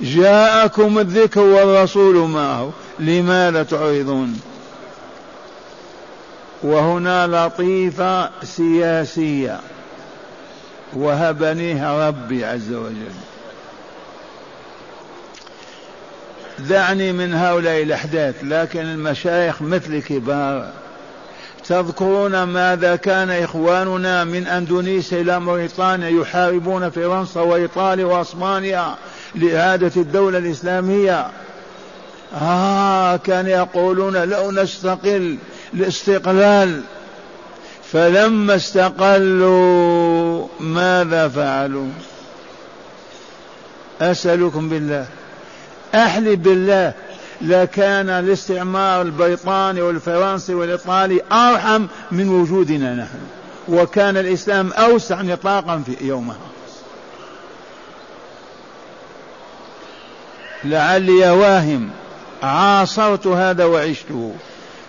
جاءكم 0.00 0.98
الذكر 0.98 1.40
والرسول 1.40 2.28
معه 2.28 2.70
لماذا 2.98 3.62
تعرضون؟ 3.62 4.40
وهنا 6.62 7.26
لطيفة 7.26 8.30
سياسية. 8.42 9.60
وهبنيها 10.96 12.08
ربي 12.08 12.44
عز 12.44 12.72
وجل. 12.72 13.33
دعني 16.58 17.12
من 17.12 17.34
هؤلاء 17.34 17.82
الأحداث 17.82 18.34
لكن 18.42 18.80
المشايخ 18.80 19.62
مثل 19.62 20.02
كبار 20.02 20.70
تذكرون 21.68 22.42
ماذا 22.42 22.96
كان 22.96 23.30
إخواننا 23.30 24.24
من 24.24 24.46
أندونيسيا 24.46 25.20
إلى 25.20 25.40
موريتانيا 25.40 26.08
يحاربون 26.08 26.90
فرنسا 26.90 27.40
وإيطاليا 27.40 28.04
وأسبانيا 28.04 28.94
لإعادة 29.34 29.92
الدولة 29.96 30.38
الإسلامية. 30.38 31.26
آه 32.42 33.16
كان 33.16 33.46
يقولون 33.46 34.16
لو 34.16 34.50
نستقل 34.50 35.38
الاستقلال 35.74 36.80
فلما 37.92 38.54
استقلوا 38.56 40.46
ماذا 40.60 41.28
فعلوا؟ 41.28 41.88
أسألكم 44.00 44.68
بالله. 44.68 45.06
أحلف 45.94 46.38
بالله 46.38 46.92
لكان 47.40 48.08
الاستعمار 48.08 49.02
البريطاني 49.02 49.82
والفرنسي 49.82 50.54
والإيطالي 50.54 51.20
أرحم 51.32 51.86
من 52.12 52.28
وجودنا 52.28 52.94
نحن 52.94 53.18
وكان 53.68 54.16
الإسلام 54.16 54.72
أوسع 54.72 55.22
نطاقا 55.22 55.82
في 55.86 56.06
يومها 56.06 56.36
لعلي 60.64 61.30
واهم 61.30 61.90
عاصرت 62.42 63.26
هذا 63.26 63.64
وعشته 63.64 64.32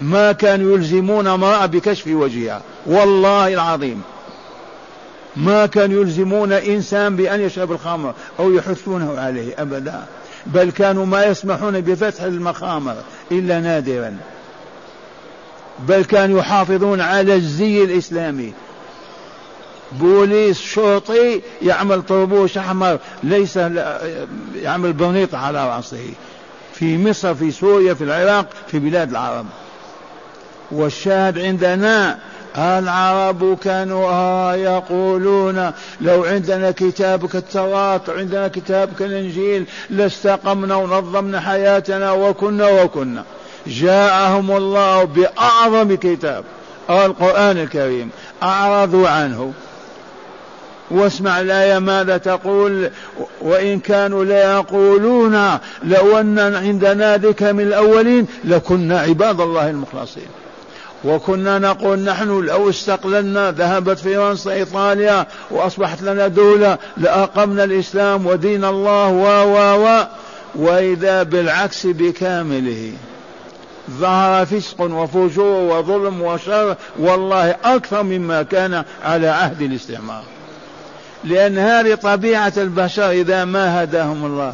ما 0.01 0.31
كانوا 0.31 0.75
يلزمون 0.75 1.27
امرأة 1.27 1.65
بكشف 1.65 2.07
وجهها 2.07 2.61
والله 2.85 3.53
العظيم. 3.53 4.01
ما 5.35 5.65
كانوا 5.65 6.01
يلزمون 6.01 6.51
إنسان 6.51 7.15
بأن 7.15 7.41
يشرب 7.41 7.71
الخمر 7.71 8.13
أو 8.39 8.53
يحثونه 8.53 9.19
عليه 9.19 9.61
أبدا. 9.61 10.05
بل 10.45 10.71
كانوا 10.71 11.05
ما 11.05 11.23
يسمحون 11.23 11.81
بفتح 11.81 12.23
المخامر 12.23 12.95
إلا 13.31 13.59
نادرا. 13.59 14.17
بل 15.79 16.03
كانوا 16.03 16.39
يحافظون 16.39 17.01
على 17.01 17.35
الزي 17.35 17.83
الإسلامي. 17.83 18.53
بوليس 19.91 20.61
شرطي 20.61 21.41
يعمل 21.61 22.01
طربوش 22.01 22.57
أحمر 22.57 22.99
ليس 23.23 23.57
يعمل 24.55 24.93
برنيط 24.93 25.35
على 25.35 25.75
رأسه. 25.75 26.09
في 26.73 26.97
مصر 26.97 27.35
في 27.35 27.51
سوريا 27.51 27.93
في 27.93 28.03
العراق 28.03 28.49
في 28.67 28.79
بلاد 28.79 29.09
العرب. 29.09 29.45
والشاهد 30.71 31.39
عندنا 31.39 32.19
العرب 32.57 33.57
كانوا 33.57 34.09
آه 34.09 34.55
يقولون 34.55 35.71
لو 36.01 36.23
عندنا 36.23 36.71
كتاب 36.71 37.25
كالتوراة 37.25 38.01
عندنا 38.07 38.47
كتاب 38.47 38.89
كالإنجيل 38.99 39.65
لاستقمنا 39.89 40.75
ونظمنا 40.75 41.39
حياتنا 41.39 42.11
وكنا 42.11 42.83
وكنا. 42.83 43.23
جاءهم 43.67 44.51
الله 44.51 45.03
بأعظم 45.03 45.95
كتاب 45.95 46.43
القرآن 46.89 47.57
الكريم 47.57 48.09
أعرضوا 48.43 49.07
عنه. 49.07 49.53
واسمع 50.91 51.41
الآية 51.41 51.79
ماذا 51.79 52.17
تقول؟ 52.17 52.89
وإن 53.41 53.79
كانوا 53.79 54.25
ليقولون 54.25 55.59
لو 55.83 56.17
أن 56.19 56.55
عندنا 56.55 57.17
ذكر 57.17 57.53
من 57.53 57.63
الأولين 57.63 58.27
لكنا 58.43 58.99
عباد 58.99 59.41
الله 59.41 59.69
المخلصين. 59.69 60.44
وكنا 61.03 61.59
نقول 61.59 61.99
نحن 61.99 62.39
لو 62.39 62.69
استقللنا 62.69 63.51
ذهبت 63.51 63.99
فرنسا 63.99 64.51
إيطاليا 64.51 65.25
وأصبحت 65.51 66.01
لنا 66.01 66.27
دولة 66.27 66.77
لأقمنا 66.97 67.63
الإسلام 67.63 68.25
ودين 68.25 68.65
الله 68.65 69.07
و 69.09 69.25
و 69.53 69.85
و 69.85 70.05
وإذا 70.55 71.23
بالعكس 71.23 71.87
بكامله. 71.87 72.91
ظهر 73.91 74.45
فسق 74.45 74.81
وفجور 74.81 75.77
وظلم 75.77 76.21
وشر 76.21 76.75
والله 76.99 77.55
أكثر 77.63 78.03
مما 78.03 78.43
كان 78.43 78.83
على 79.03 79.27
عهد 79.27 79.61
الاستعمار. 79.61 80.23
لأن 81.23 81.57
هذه 81.57 81.95
طبيعة 81.95 82.53
البشر 82.57 83.11
إذا 83.11 83.45
ما 83.45 83.83
هداهم 83.83 84.25
الله. 84.25 84.53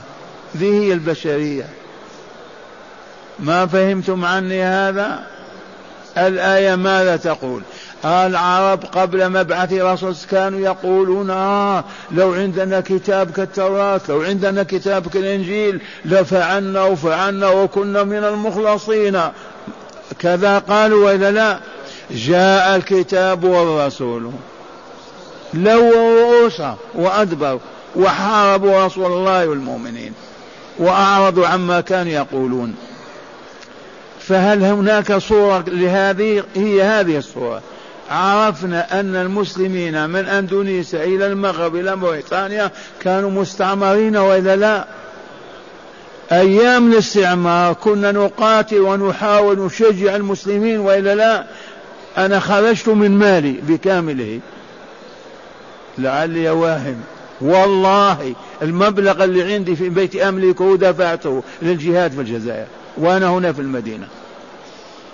ذي 0.57 0.79
هي 0.79 0.93
البشرية. 0.93 1.65
ما 3.39 3.65
فهمتم 3.65 4.25
عني 4.25 4.63
هذا؟ 4.63 5.19
الآية 6.17 6.75
ماذا 6.75 7.15
تقول؟ 7.15 7.61
العرب 8.05 8.83
قبل 8.85 9.29
مبعث 9.29 9.73
رسول 9.73 10.15
كانوا 10.31 10.59
يقولون 10.59 11.29
آه 11.29 11.83
لو 12.11 12.33
عندنا 12.33 12.81
كتاب 12.81 13.31
كالتوراة 13.31 14.01
لو 14.09 14.21
عندنا 14.21 14.63
كتاب 14.63 15.07
كالإنجيل 15.07 15.81
لفعلنا 16.05 16.83
وفعلنا 16.83 17.49
وكنا 17.49 18.03
من 18.03 18.23
المخلصين. 18.23 19.21
كذا 20.19 20.59
قالوا 20.59 21.05
وإلا 21.05 21.31
لا؟ 21.31 21.59
جاء 22.11 22.75
الكتاب 22.75 23.43
والرسول. 23.43 24.31
لو 25.53 25.91
رؤوسا 25.91 26.75
وأدبروا 26.95 27.59
وحاربوا 27.95 28.85
رسول 28.85 29.11
الله 29.11 29.47
والمؤمنين 29.47 30.13
وأعرضوا 30.79 31.47
عما 31.47 31.81
كانوا 31.81 32.11
يقولون. 32.11 32.75
فهل 34.27 34.63
هناك 34.63 35.17
صورة 35.17 35.63
لهذه 35.67 36.43
هي 36.55 36.83
هذه 36.83 37.17
الصورة؟ 37.17 37.61
عرفنا 38.09 38.99
أن 38.99 39.15
المسلمين 39.15 40.09
من 40.09 40.25
أندونيسيا 40.25 41.03
إلى 41.03 41.27
المغرب 41.27 41.75
إلى 41.75 41.95
موريتانيا 41.95 42.71
كانوا 43.01 43.29
مستعمرين 43.29 44.17
وإلا 44.17 44.55
لا؟ 44.55 44.85
أيام 46.31 46.91
الاستعمار 46.91 47.73
كنا 47.73 48.11
نقاتل 48.11 48.79
ونحاول 48.79 49.59
نشجع 49.59 50.15
المسلمين 50.15 50.79
وإلا 50.79 51.15
لا؟ 51.15 51.45
أنا 52.17 52.39
خرجت 52.39 52.89
من 52.89 53.11
مالي 53.11 53.51
بكامله. 53.51 54.39
لعلي 55.97 56.49
واهم. 56.49 57.01
والله 57.41 58.35
المبلغ 58.61 59.23
اللي 59.23 59.53
عندي 59.53 59.75
في 59.75 59.89
بيت 59.89 60.15
أملكه 60.15 60.77
دفعته 60.77 61.43
للجهاد 61.61 62.11
في 62.11 62.21
الجزائر. 62.21 62.65
وأنا 62.97 63.27
هنا 63.27 63.53
في 63.53 63.61
المدينة. 63.61 64.07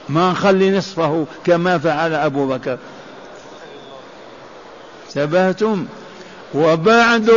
ما 0.10 0.32
نخلي 0.32 0.78
نصفه 0.78 1.26
كما 1.46 1.78
فعل 1.78 2.14
أبو 2.14 2.48
بكر. 2.48 2.78
انتبهتم؟ 5.08 5.86
وبعد 6.54 7.32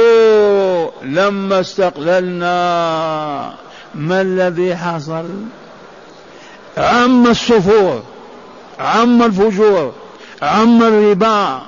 لما 1.03 1.61
استقللنا 1.61 3.55
ما 3.95 4.21
الذي 4.21 4.77
حصل؟ 4.77 5.27
عم 6.79 7.27
السفور 7.27 8.03
عم 8.79 9.23
الفجور 9.23 9.93
عم 10.43 10.83
الربا. 10.83 11.63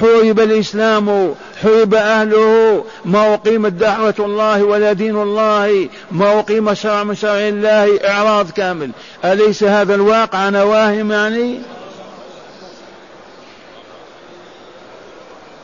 حورب 0.00 0.40
الإسلام 0.40 1.34
حورب 1.62 1.94
أهله 1.94 2.84
ما 3.04 3.34
أقيمت 3.34 3.72
دعوة 3.72 4.14
الله 4.18 4.64
ولا 4.64 4.92
دين 4.92 5.16
الله 5.16 5.88
ما 6.12 6.38
أقيم 6.38 6.74
شرع 6.74 7.04
من 7.04 7.14
شرع 7.14 7.38
الله 7.38 8.08
إعراض 8.08 8.50
كامل. 8.50 8.90
أليس 9.24 9.64
هذا 9.64 9.94
الواقع 9.94 10.48
أنا 10.48 10.62
واهم 10.62 11.12
يعني؟ 11.12 11.58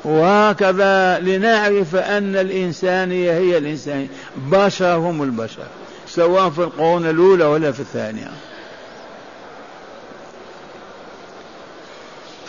وهكذا 0.05 1.19
لنعرف 1.19 1.97
أن 1.97 2.37
الإنسانية 2.37 3.33
هي 3.33 3.59
الإنسانية 3.59 4.09
بشر 4.37 4.95
هم 4.95 5.23
البشر 5.23 5.63
سواء 6.09 6.51
في 6.51 6.59
القرون 6.59 7.11
الأولى 7.11 7.45
ولا 7.45 7.73
في 7.73 7.81
الثانية. 7.81 8.31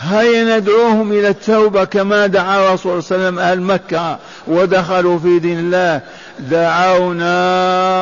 هيا 0.05 0.59
ندعوهم 0.59 1.11
إلى 1.11 1.27
التوبة 1.27 1.83
كما 1.83 2.27
دعا 2.27 2.59
الرسول 2.59 3.03
صلى 3.03 3.15
الله 3.15 3.25
عليه 3.25 3.37
وسلم 3.37 3.39
أهل 3.39 3.61
مكة 3.61 4.17
ودخلوا 4.47 5.19
في 5.19 5.39
دين 5.39 5.59
الله. 5.59 6.01
دعوناهم 6.39 7.97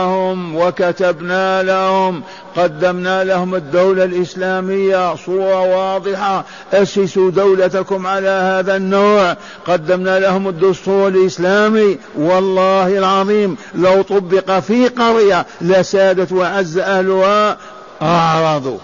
وكتبنا 0.55 1.63
لهم 1.63 2.23
قدمنا 2.57 3.23
لهم 3.23 3.55
الدولة 3.55 4.03
الإسلامية 4.03 5.15
صورة 5.15 5.59
واضحة. 5.59 6.45
أسسوا 6.73 7.31
دولتكم 7.31 8.07
على 8.07 8.29
هذا 8.29 8.75
النوع. 8.75 9.37
قدمنا 9.67 10.19
لهم 10.19 10.47
الدستور 10.47 11.07
الإسلامي. 11.07 11.97
والله 12.15 12.97
العظيم 12.97 13.57
لو 13.75 14.01
طبق 14.01 14.59
في 14.59 14.87
قرية 14.87 15.45
لسادت 15.61 16.31
وعز 16.31 16.77
أهلها. 16.77 17.57
أعرضوا. 18.01 18.77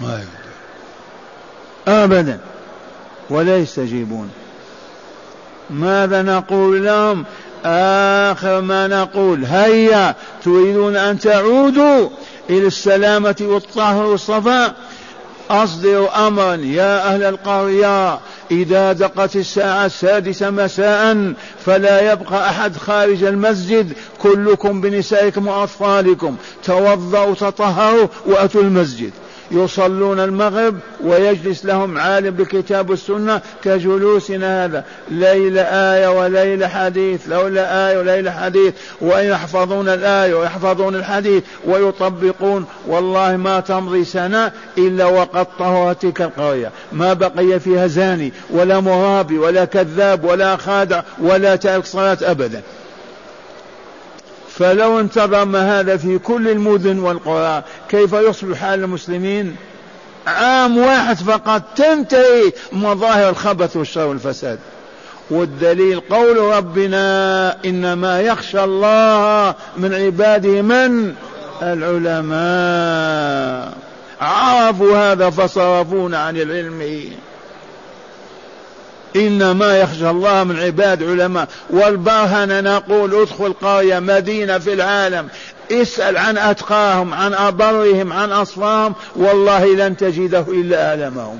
ما 0.00 0.20
أبدا. 1.88 2.38
ولا 3.30 3.56
يستجيبون. 3.56 4.30
ماذا 5.70 6.22
نقول 6.22 6.84
لهم؟ 6.84 7.24
آخر 7.64 8.60
ما 8.60 8.86
نقول 8.86 9.44
هيا 9.44 10.14
تريدون 10.44 10.96
أن 10.96 11.18
تعودوا 11.18 12.08
إلى 12.50 12.66
السلامة 12.66 13.36
والطهر 13.40 14.06
والصفاء 14.06 14.74
أصدروا 15.50 16.26
أمرا 16.26 16.54
يا 16.54 17.14
أهل 17.14 17.22
القرية 17.22 18.18
إذا 18.50 18.92
دقت 18.92 19.36
الساعة 19.36 19.86
السادسة 19.86 20.50
مساء 20.50 21.32
فلا 21.66 22.12
يبقى 22.12 22.48
أحد 22.50 22.76
خارج 22.76 23.24
المسجد. 23.24 23.92
كلكم 24.22 24.80
بنسائكم 24.80 25.46
وأطفالكم. 25.46 26.36
توضأوا 26.64 27.34
تطهروا 27.34 28.06
وأتوا 28.26 28.62
المسجد. 28.62 29.10
يصلون 29.50 30.20
المغرب 30.20 30.78
ويجلس 31.04 31.64
لهم 31.64 31.98
عالم 31.98 32.30
بالكتاب 32.30 32.90
والسنة 32.90 33.40
كجلوسنا 33.64 34.64
هذا. 34.64 34.84
ليلة 35.10 35.62
آية 35.62 36.08
وليلة 36.08 36.68
حديث 36.68 37.28
لولا 37.28 37.90
آية 37.90 37.98
وليلة 37.98 38.30
حديث. 38.30 38.74
ويحفظون 39.00 39.88
الآية 39.88 40.34
ويحفظون 40.34 40.94
الحديث 40.94 41.42
ويطبقون. 41.66 42.66
والله 42.86 43.36
ما 43.36 43.60
تمضي 43.60 44.04
سنة 44.04 44.52
إلا 44.78 45.04
وقد 45.04 45.46
طهرت 45.58 46.02
تلك 46.02 46.22
القرية. 46.22 46.70
ما 46.92 47.12
بقي 47.12 47.60
فيها 47.60 47.86
زاني 47.86 48.32
ولا 48.50 48.80
مرابي 48.80 49.38
ولا 49.38 49.64
كذاب 49.64 50.24
ولا 50.24 50.56
خادع 50.56 51.02
ولا 51.18 51.56
تارك 51.56 51.84
صلاة 51.84 52.18
أبدا. 52.22 52.62
فلو 54.58 55.00
انتظم 55.00 55.56
هذا 55.56 55.96
في 55.96 56.18
كل 56.18 56.48
المدن 56.48 56.98
والقرى 56.98 57.62
كيف 57.88 58.12
يصبح 58.12 58.58
حال 58.58 58.84
المسلمين؟ 58.84 59.56
عام 60.26 60.78
واحد 60.78 61.16
فقط 61.16 61.62
تنتهي 61.76 62.52
مظاهر 62.72 63.28
الخبث 63.30 63.76
والشر 63.76 64.06
والفساد. 64.06 64.58
والدليل 65.30 66.00
قول 66.00 66.38
ربنا 66.38 67.56
إنما 67.64 68.20
يخشى 68.20 68.64
الله 68.64 69.54
من 69.76 69.94
عباده 69.94 70.62
من؟ 70.62 71.14
العلماء. 71.62 72.38
عرفوا 74.20 75.12
هذا 75.12 75.30
فصرفون 75.30 76.14
عن 76.14 76.36
العلم. 76.36 77.10
إنما 79.26 79.78
يخشى 79.78 80.10
الله 80.10 80.44
من 80.44 80.58
عباد 80.58 81.02
علماء. 81.02 81.48
والبرهن 81.70 82.64
نقول 82.64 83.14
ادخل 83.14 83.52
قرية 83.52 83.98
مدينة 83.98 84.58
في 84.58 84.72
العالم. 84.72 85.28
اسأل 85.72 86.16
عن 86.16 86.38
أتقاهم 86.38 87.14
عن 87.14 87.34
أبرهم 87.34 88.12
عن 88.12 88.32
أصفاهم. 88.32 88.94
والله 89.16 89.74
لن 89.74 89.96
تجده 89.96 90.44
إلا 90.48 90.88
أعلمهم 90.88 91.38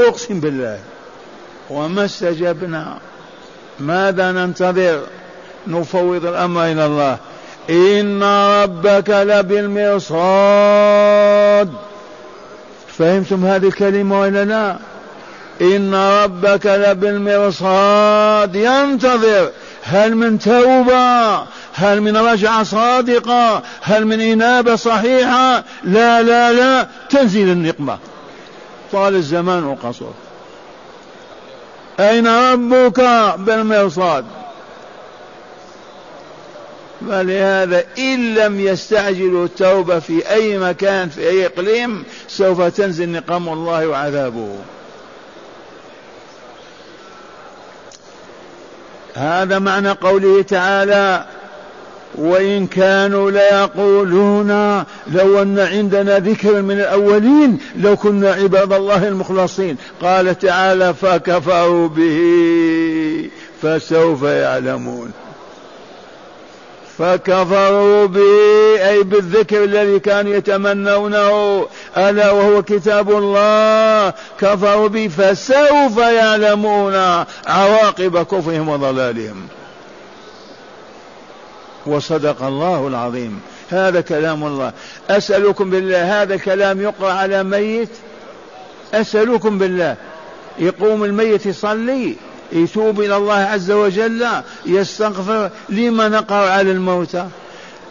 أقسم 0.00 0.40
بالله. 0.40 0.78
وما 1.70 2.04
استجبنا. 2.04 2.98
ماذا 3.80 4.32
ننتظر؟ 4.32 5.00
نفوض 5.66 6.26
الأمر 6.26 6.64
إلى 6.64 6.86
الله. 6.86 7.18
إن 7.70 8.22
ربك 8.62 9.10
لبالمرصاد. 9.10 10.28
فهمتم 12.98 13.46
هذه 13.46 13.66
الكلمة 13.66 14.20
ولا 14.20 14.44
لا؟ 14.44 14.76
إن 15.60 15.94
ربك 15.94 16.66
لبالمرصاد. 16.66 18.56
ينتظر. 18.56 19.50
هل 19.82 20.14
من 20.14 20.38
توبة؟ 20.38 21.38
هل 21.74 22.00
من 22.00 22.16
رجعة 22.16 22.62
صادقة 22.62 23.62
هل 23.80 24.06
من 24.06 24.20
إنابة 24.20 24.76
صحيحة؟ 24.76 25.64
لا 25.84 26.22
لا 26.22 26.52
لا. 26.52 26.88
تنزل 27.10 27.48
النقمة. 27.48 27.98
طال 28.92 29.14
الزمان 29.14 29.64
وقصر. 29.64 30.06
أين 32.00 32.26
ربك 32.26 33.00
بالمرصاد؟ 33.38 34.24
فلهذا 37.08 37.84
إن 37.98 38.34
لم 38.34 38.60
يستعجلوا 38.60 39.44
التوبة 39.44 39.98
في 39.98 40.30
أي 40.30 40.58
مكان 40.58 41.08
في 41.08 41.28
أي 41.28 41.46
إقليم 41.46 42.04
سوف 42.28 42.62
تنزل 42.62 43.08
نقم 43.08 43.48
الله 43.48 43.86
وعذابه. 43.86 44.56
هذا 49.18 49.58
معنى 49.58 49.90
قوله 49.90 50.42
تعالى 50.42 51.24
وإن 52.14 52.66
كانوا 52.66 53.30
ليقولون 53.30 54.48
لو 55.12 55.42
أن 55.42 55.58
عندنا 55.58 56.18
ذكر 56.18 56.62
من 56.62 56.80
الأولين 56.80 57.58
لو 57.76 57.96
كنا 57.96 58.32
عباد 58.32 58.72
الله 58.72 59.08
المخلصين 59.08 59.76
قال 60.02 60.38
تعالى 60.38 60.94
فكفروا 60.94 61.88
به 61.88 63.30
فسوف 63.62 64.22
يعلمون 64.22 65.12
فكفروا 66.98 68.06
به 68.06 68.88
أي 68.88 69.02
بالذكر 69.02 69.64
الذي 69.64 69.98
كانوا 69.98 70.34
يتمنونه 70.34 71.66
ألا 71.96 72.30
وهو 72.30 72.62
كتاب 72.62 73.10
الله. 73.10 74.14
كفروا 74.40 74.88
به 74.88 75.08
فسوف 75.08 75.96
يعلمون 75.98 76.94
عواقب 77.46 78.22
كفرهم 78.22 78.68
وضلالهم. 78.68 79.48
وصدق 81.86 82.42
الله 82.42 82.88
العظيم. 82.88 83.40
هذا 83.70 84.00
كلام 84.00 84.46
الله. 84.46 84.72
أسألكم 85.10 85.70
بالله 85.70 86.22
هذا 86.22 86.36
كلام 86.36 86.80
يقرأ 86.80 87.12
على 87.12 87.44
ميت؟ 87.44 87.88
أسألكم 88.94 89.58
بالله. 89.58 89.96
يقوم 90.58 91.04
الميت 91.04 91.46
يصلي؟ 91.46 92.16
يتوب 92.52 93.00
إلى 93.00 93.16
الله 93.16 93.34
عز 93.34 93.70
وجل 93.70 94.26
يستغفر 94.66 95.50
لما 95.68 96.08
نقرأ 96.08 96.50
على 96.50 96.70
الموتى 96.70 97.26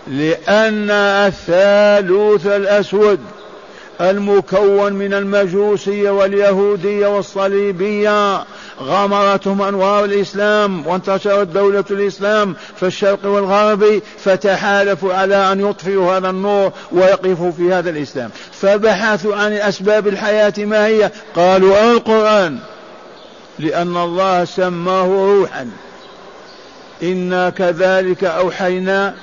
لأن 0.07 0.91
الثالوث 0.91 2.47
الأسود 2.47 3.19
المكون 4.01 4.93
من 4.93 5.13
المجوسية 5.13 6.09
واليهودية 6.09 7.07
والصليبية 7.07 8.43
غمرتهم 8.81 9.61
أنوار 9.61 10.05
الإسلام 10.05 10.87
وانتشرت 10.87 11.47
دولة 11.47 11.83
الإسلام 11.91 12.55
في 12.75 12.85
الشرق 12.85 13.25
والغرب 13.25 14.01
فتحالفوا 14.17 15.13
على 15.13 15.51
أن 15.51 15.69
يطفئوا 15.69 16.17
هذا 16.17 16.29
النور 16.29 16.71
ويقفوا 16.91 17.51
في 17.51 17.73
هذا 17.73 17.89
الإسلام. 17.89 18.29
فبحثوا 18.51 19.35
عن 19.35 19.53
أسباب 19.53 20.07
الحياة 20.07 20.53
ما 20.57 20.87
هي؟ 20.87 21.11
قالوا 21.35 21.91
القرآن. 21.91 22.59
لأن 23.59 23.97
الله 23.97 24.45
سماه 24.45 25.05
روحا. 25.05 25.69
إنا 27.03 27.49
كذلك 27.49 28.23
أوحينا 28.23 29.15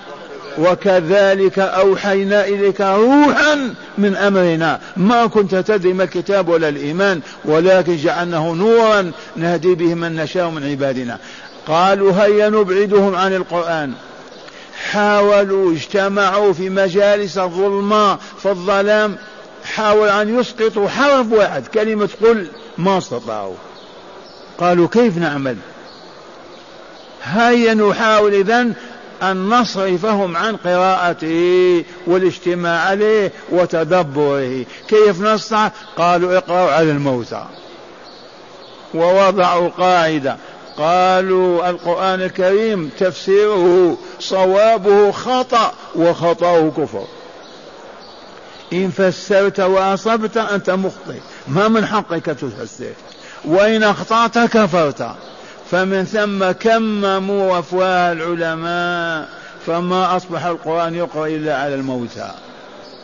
وكذلك 0.59 1.59
أوحينا 1.59 2.47
إليك 2.47 2.81
روحا 2.81 3.75
من 3.99 4.17
أمرنا. 4.17 4.81
ما 4.97 5.27
كنت 5.27 5.55
تدري 5.55 5.93
ما 5.93 6.05
الكتاب 6.05 6.49
ولا 6.49 6.69
الإيمان 6.69 7.21
ولكن 7.45 7.97
جعلناه 7.97 8.53
نورا 8.53 9.13
نهدي 9.37 9.75
به 9.75 9.95
من 9.95 10.17
نشاء 10.17 10.51
من 10.51 10.71
عبادنا. 10.71 11.19
قالوا 11.67 12.13
هيا 12.13 12.49
نبعدهم 12.49 13.15
عن 13.15 13.35
القرآن. 13.35 13.93
حاولوا 14.91 15.73
اجتمعوا 15.73 16.53
في 16.53 16.69
مجالس 16.69 17.39
الظلماء 17.39 18.19
في 18.43 18.49
الظلام 18.49 19.17
حاول 19.65 20.09
أن 20.09 20.41
يسقطوا 20.41 20.89
حرف 20.89 21.33
واحد 21.33 21.67
كلمة 21.67 22.09
قل 22.23 22.47
ما 22.79 22.99
استطاعوا. 22.99 23.55
قالوا 24.59 24.89
كيف 24.89 25.19
نعمل؟ 25.19 25.57
هيا 27.23 27.75
نحاول 27.75 28.35
إذن 28.35 28.75
أن 29.23 29.49
نصرفهم 29.49 30.37
عن 30.37 30.57
قراءته 30.57 31.85
والاجتماع 32.07 32.81
عليه 32.81 33.33
وتدبره. 33.51 34.65
كيف 34.89 35.21
نصنع؟ 35.21 35.71
قالوا 35.97 36.37
اقرأوا 36.37 36.71
على 36.71 36.91
الموتى 36.91 37.45
ووضعوا 38.95 39.69
قاعدة. 39.69 40.37
قالوا 40.79 41.71
القرآن 41.71 42.23
الكريم 42.23 42.91
تفسيره 42.99 43.97
صوابه 44.21 45.11
خطأ 45.13 45.73
وخطأه 45.97 46.73
كفر. 46.77 47.05
إن 48.73 48.91
فسرت 48.91 49.61
وأصبت 49.61 50.37
أنت 50.37 50.71
مخطئ. 50.71 51.21
ما 51.49 51.69
من 51.69 51.87
حقك 51.87 52.25
تفسر. 52.25 52.93
وإن 53.45 53.83
أخطأت 53.83 54.39
كفرت. 54.39 55.11
فمن 55.71 56.05
ثم 56.05 56.51
كمموا 56.51 57.59
أفواه 57.59 58.13
العلماء 58.13 59.29
فما 59.67 60.17
أصبح 60.17 60.45
القرآن 60.45 60.95
يقرأ 60.95 61.27
إلا 61.27 61.57
على 61.57 61.75
الموتى. 61.75 62.31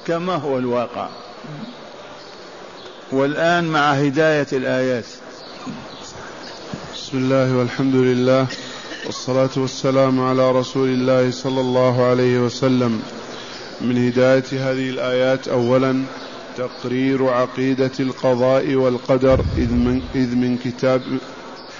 كما 0.07 0.35
هو 0.35 0.59
الواقع. 0.59 1.09
والآن 3.12 3.64
مع 3.64 3.92
هداية 3.92 4.46
الآيات. 4.53 5.07
بسم 6.94 7.18
الله 7.18 7.57
والحمد 7.57 7.94
لله 7.94 8.46
والصلاة 9.07 9.50
والسلام 9.57 10.20
على 10.20 10.50
رسول 10.53 10.88
الله 10.88 11.31
صلى 11.31 11.61
الله 11.61 12.05
عليه 12.05 12.38
وسلم. 12.38 13.03
من 13.81 14.09
هداية 14.09 14.44
هذه 14.53 14.90
الآيات 14.90 15.48
أولا 15.48 16.05
تقرير 16.61 17.29
عقيدة 17.29 17.90
القضاء 18.01 18.75
والقدر 18.75 19.44
إذ 19.57 19.73
من, 19.73 20.03
إذ 20.14 20.37
من 20.37 20.59
كتاب 20.59 21.03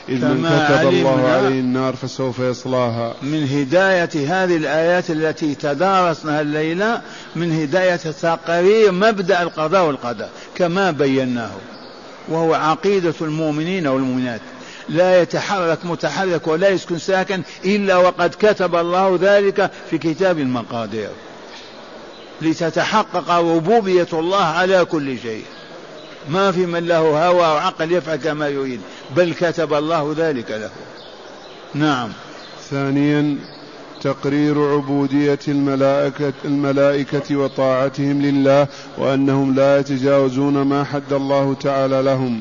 إذ 0.09 0.25
من 0.25 0.67
كتب 0.69 0.89
الله 0.89 1.29
عليه 1.29 1.61
النار 1.61 1.97
فسوف 1.97 2.39
يصلاها. 2.39 3.15
من 3.23 3.49
هداية 3.49 4.11
هذه 4.15 4.57
الآيات 4.57 5.11
التي 5.11 5.55
تدارسناها 5.55 6.41
الليلة 6.41 7.01
من 7.37 7.53
هداية 7.53 7.97
تقرير 7.97 8.93
مبدأ 8.93 9.43
القضاء 9.43 9.87
والقدر 9.87 10.29
كما 10.55 10.91
بيناه 10.91 11.51
وهو 12.29 12.55
عقيدة 12.55 13.15
المؤمنين 13.21 13.87
والمؤمنات. 13.87 14.41
لا 14.89 15.23
يتحرك 15.23 15.79
متحرك 15.85 16.49
ولا 16.49 16.69
يسكن 16.69 16.99
ساكن 16.99 17.43
إلا 17.65 17.97
وقد 17.97 18.35
كتب 18.41 18.75
الله 18.75 19.19
ذلك 19.23 19.71
في 19.91 19.99
كتاب 19.99 20.39
المقادير. 20.39 21.11
لتتحقق 22.43 23.31
ربوبية 23.31 24.09
الله 24.13 24.45
على 24.45 24.85
كل 24.85 25.19
شيء. 25.19 25.45
ما 26.29 26.53
في 26.53 26.67
من 26.67 26.87
له 26.87 26.99
هوى 26.99 27.39
وعقل 27.39 27.93
يفعل 27.93 28.17
كما 28.17 28.49
يريد 28.49 28.81
بل 29.17 29.35
كتب 29.35 29.75
الله 29.75 30.15
ذلك 30.19 30.51
له. 30.51 30.71
نعم. 31.75 32.09
ثانيا 32.71 33.37
تقرير 34.03 34.73
عبودية 34.73 35.39
الملائكة, 35.49 36.33
الملائكة 36.45 37.37
وطاعتهم 37.37 38.23
لله 38.23 38.67
وأنهم 38.99 39.55
لا 39.55 39.79
يتجاوزون 39.79 40.63
ما 40.63 40.85
حد 40.85 41.13
الله 41.13 41.55
تعالى 41.55 42.03
لهم. 42.03 42.41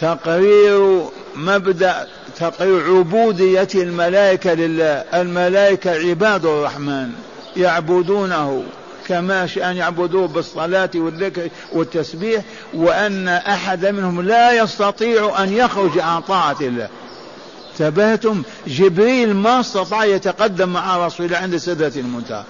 تقرير 0.00 1.04
مبدأ 1.36 2.06
تقرير 2.38 2.96
عبودية 2.96 3.68
الملائكة 3.74 4.54
لله 4.54 5.04
الملائكة 5.14 5.90
عباد 5.90 6.46
الرحمن 6.46 7.10
يعبدونه. 7.56 8.62
كما 9.10 9.48
أن 9.56 9.76
يعبدوه 9.76 10.28
بالصلاة 10.28 10.90
والذكر 10.94 11.48
والتسبيح 11.72 12.42
وأن 12.74 13.28
أحد 13.28 13.86
منهم 13.86 14.20
لا 14.20 14.62
يستطيع 14.62 15.42
أن 15.42 15.52
يخرج 15.52 15.98
عن 15.98 16.20
طاعة 16.20 16.56
الله. 16.60 16.88
تبهتم 17.78 18.42
جبريل 18.66 19.34
ما 19.34 19.60
استطاع 19.60 20.04
يتقدم 20.04 20.68
مع 20.68 21.06
رسول 21.06 21.26
الله 21.26 21.38
عند 21.38 21.56
سدرة 21.56 21.92
المنتهى. 21.96 22.42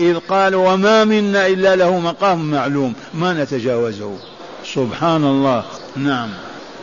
إذ 0.00 0.18
قال 0.28 0.54
وما 0.54 1.04
منا 1.04 1.46
إلا 1.46 1.76
له 1.76 1.98
مقام 1.98 2.50
معلوم 2.50 2.94
ما 3.14 3.32
نتجاوزه. 3.32 4.16
سبحان 4.64 5.24
الله. 5.24 5.64
نعم. 5.96 6.28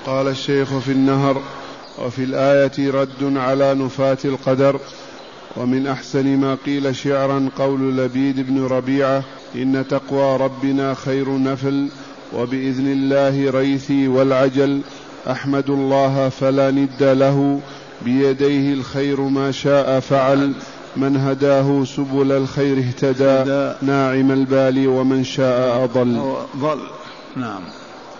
قال 0.05 0.27
الشيخ 0.27 0.77
في 0.77 0.91
النهر 0.91 1.41
وفي 1.99 2.23
الآية 2.23 2.91
رد 2.91 3.37
على 3.37 3.73
نفاة 3.73 4.17
القدر. 4.25 4.79
ومن 5.57 5.87
أحسن 5.87 6.37
ما 6.37 6.57
قيل 6.65 6.95
شعرا 6.95 7.49
قول 7.57 7.97
لبيد 7.97 8.47
بن 8.47 8.65
ربيعة 8.65 9.23
إن 9.55 9.85
تقوى 9.89 10.37
ربنا 10.37 10.93
خير 10.93 11.37
نفل 11.37 11.87
وبإذن 12.33 12.91
الله 12.91 13.51
ريثي 13.51 14.07
والعجل 14.07 14.81
أحمد 15.29 15.69
الله 15.69 16.29
فلا 16.29 16.71
ند 16.71 17.03
له 17.03 17.59
بيديه 18.01 18.73
الخير 18.73 19.21
ما 19.21 19.51
شاء 19.51 19.99
فعل 19.99 20.53
من 20.97 21.17
هداه 21.17 21.83
سبل 21.83 22.31
الخير 22.31 22.77
اهتدى 22.77 23.73
ناعم 23.81 24.31
البال 24.31 24.87
ومن 24.87 25.23
شاء 25.23 25.83
أضل. 25.83 26.35
ضل 26.57 26.79
نعم. 27.35 27.61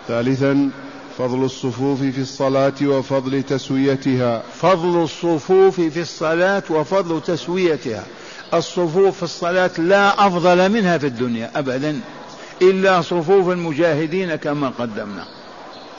ثالثا 0.08 0.70
فضل 1.18 1.44
الصفوف 1.44 1.98
في 2.00 2.20
الصلاة 2.20 2.72
وفضل 2.82 3.42
تسويتها. 3.42 4.42
فضل 4.60 5.02
الصفوف 5.02 5.80
في 5.80 6.00
الصلاة 6.00 6.62
وفضل 6.70 7.20
تسويتها. 7.20 8.04
الصفوف 8.54 9.16
في 9.16 9.22
الصلاة 9.22 9.70
لا 9.78 10.26
أفضل 10.26 10.68
منها 10.68 10.98
في 10.98 11.06
الدنيا 11.06 11.50
أبدا 11.56 12.00
إلا 12.62 13.00
صفوف 13.00 13.48
المجاهدين 13.48 14.34
كما 14.34 14.72
قدمنا. 14.78 15.26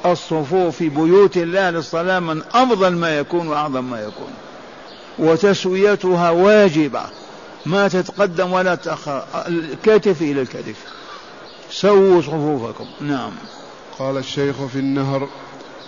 الصفوف 0.06 0.76
في 0.76 0.90
بيوت 0.90 1.38
الله 1.38 1.70
للصلاة 1.70 2.20
من 2.20 2.42
أفضل 2.54 2.96
ما 2.96 3.18
يكون 3.18 3.48
وأعظم 3.48 3.84
ما 3.90 4.02
يكون. 4.02 4.32
وتسويتها 5.20 6.30
واجبة. 6.30 7.02
ما 7.66 7.88
تتقدم 7.88 8.52
ولا 8.52 8.76
تأخر. 8.76 9.24
الكتف 9.48 10.22
إلى 10.22 10.42
الكتف. 10.42 10.76
سووا 11.72 12.22
صفوفكم. 12.22 12.86
نعم. 13.02 13.32
قال 14.00 14.18
الشيخ 14.18 14.56
في 14.66 14.80
النهر 14.80 15.28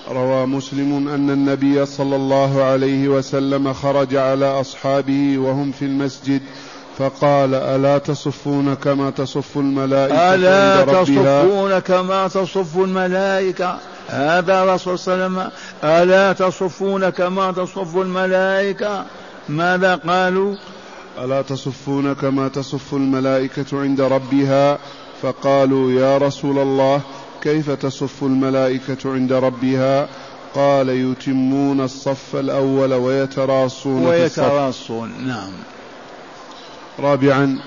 روى 0.10 0.46
مسلم 0.46 1.08
أن 1.08 1.30
النبي 1.30 1.86
صلى 1.86 2.16
الله 2.16 2.64
عليه 2.64 3.08
وسلم 3.08 3.74
خرج 3.74 4.16
على 4.16 4.46
أصحابه 4.46 5.38
وهم 5.38 5.72
في 5.72 5.86
المسجد 5.86 6.42
فقال 6.98 7.54
ألا 7.54 7.98
تصفون 7.98 8.74
كما 8.74 9.10
تصف 9.10 9.58
الملائكة 9.58 10.34
ألا 10.34 10.86
تصفون 10.86 11.80
كما 11.80 12.28
تصف 12.28 12.78
الملائكة؟ 12.78 13.78
هذا 14.08 14.76
رسول 14.76 15.00
صلى 15.00 15.14
الله 15.16 15.26
عليه 15.26 15.36
وسلم 15.36 15.52
ألا 15.84 16.34
تصفون 16.34 17.10
كما 17.10 17.52
تصف 17.52 17.98
الملائكة؟ 17.98 19.06
ماذا 19.50 19.96
قالوا؟ 19.96 20.56
ألا 21.24 21.42
تصفون 21.42 22.14
كما 22.14 22.48
تصف 22.48 22.94
الملائكة 22.94 23.82
عند 23.82 24.02
ربها؟ 24.02 24.78
فقالوا 25.22 25.92
يا 25.92 26.18
رسول 26.18 26.60
الله 26.60 27.02
كيف 27.42 27.72
تصف 27.72 28.24
الملائكة 28.24 29.14
عند 29.14 29.34
ربها؟ 29.34 30.10
قال 30.56 30.90
يتمون 30.90 31.82
الصف 31.82 32.36
الأول 32.36 32.94
ويتراصون 32.94 34.06
ويتراصون 34.06 35.28
نعم. 35.28 35.52
رابعا 37.00 37.60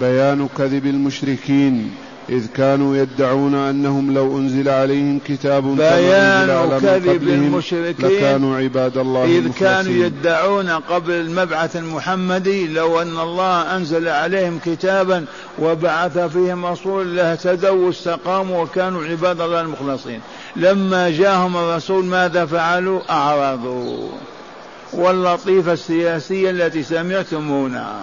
بيان 0.00 0.48
كذب 0.58 0.86
المشركين. 0.86 1.94
إذ 2.28 2.46
كانوا 2.46 2.96
يدعون 2.96 3.54
أنهم 3.54 4.14
لو 4.14 4.38
أنزل 4.38 4.68
عليهم 4.68 5.20
كتاب 5.26 5.76
بيان 5.76 6.78
كذب 6.80 7.22
المشركين 7.22 8.06
لكانوا 8.06 8.56
عباد 8.56 8.98
الله 8.98 9.24
إذ 9.24 9.30
المخلصين. 9.30 9.52
كانوا 9.66 10.06
يدعون 10.06 10.68
قبل 10.68 11.12
المبعث 11.12 11.76
المحمدي 11.76 12.66
لو 12.66 13.02
أن 13.02 13.18
الله 13.18 13.76
أنزل 13.76 14.08
عليهم 14.08 14.58
كتابا 14.64 15.24
وبعث 15.58 16.18
فيهم 16.18 16.66
رسول 16.66 17.16
لاهتدوا 17.16 17.86
واستقاموا 17.86 18.62
وكانوا 18.62 19.04
عباد 19.04 19.40
الله 19.40 19.60
المخلصين. 19.60 20.20
لما 20.56 21.10
جاءهم 21.10 21.56
الرسول 21.56 22.04
ماذا 22.04 22.46
فعلوا؟ 22.46 23.00
أعرضوا. 23.10 24.08
واللطيفة 24.92 25.72
السياسية 25.72 26.50
التي 26.50 26.82
سمعتمونها 26.82 28.00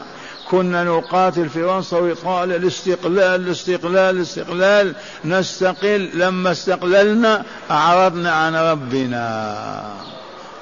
كنا 0.52 0.84
نقاتل 0.84 1.50
في 1.50 1.64
فرنسا 1.64 1.98
ويقال 1.98 2.52
الاستقلال 2.52 3.42
الاستقلال 3.42 4.16
الاستقلال. 4.16 4.96
نستقل 5.26 6.10
لما 6.14 6.52
استقللنا 6.52 7.44
أعرضنا 7.72 8.32
عن 8.32 8.56
ربنا. 8.56 9.96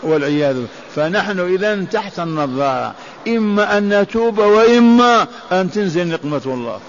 والعياذ 0.04 0.54
بالله. 0.54 0.68
فنحن 0.96 1.40
إذا 1.40 1.86
تحت 1.92 2.20
النظارة. 2.20 2.96
إما 3.28 3.78
أن 3.78 4.02
نتوب 4.02 4.38
وإما 4.38 5.28
أن 5.52 5.72
تنزل 5.72 6.08
نقمة 6.08 6.42
الله. 6.46 6.80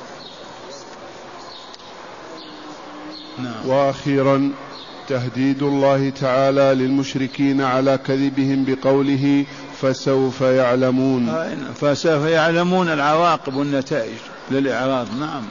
نعم. 3.38 3.68
وأخيرا 3.68 4.52
تهديد 5.08 5.62
الله 5.62 6.12
تعالى 6.20 6.74
للمشركين 6.74 7.60
على 7.62 7.98
كذبهم 8.06 8.64
بقوله 8.68 9.44
فسوف 9.80 10.40
يعلمون. 10.40 11.28
فسوف 11.80 12.24
يعلمون 12.24 12.88
العواقب 12.88 13.54
والنتائج 13.54 14.18
للإعراض 14.50 15.06
نعم. 15.20 15.42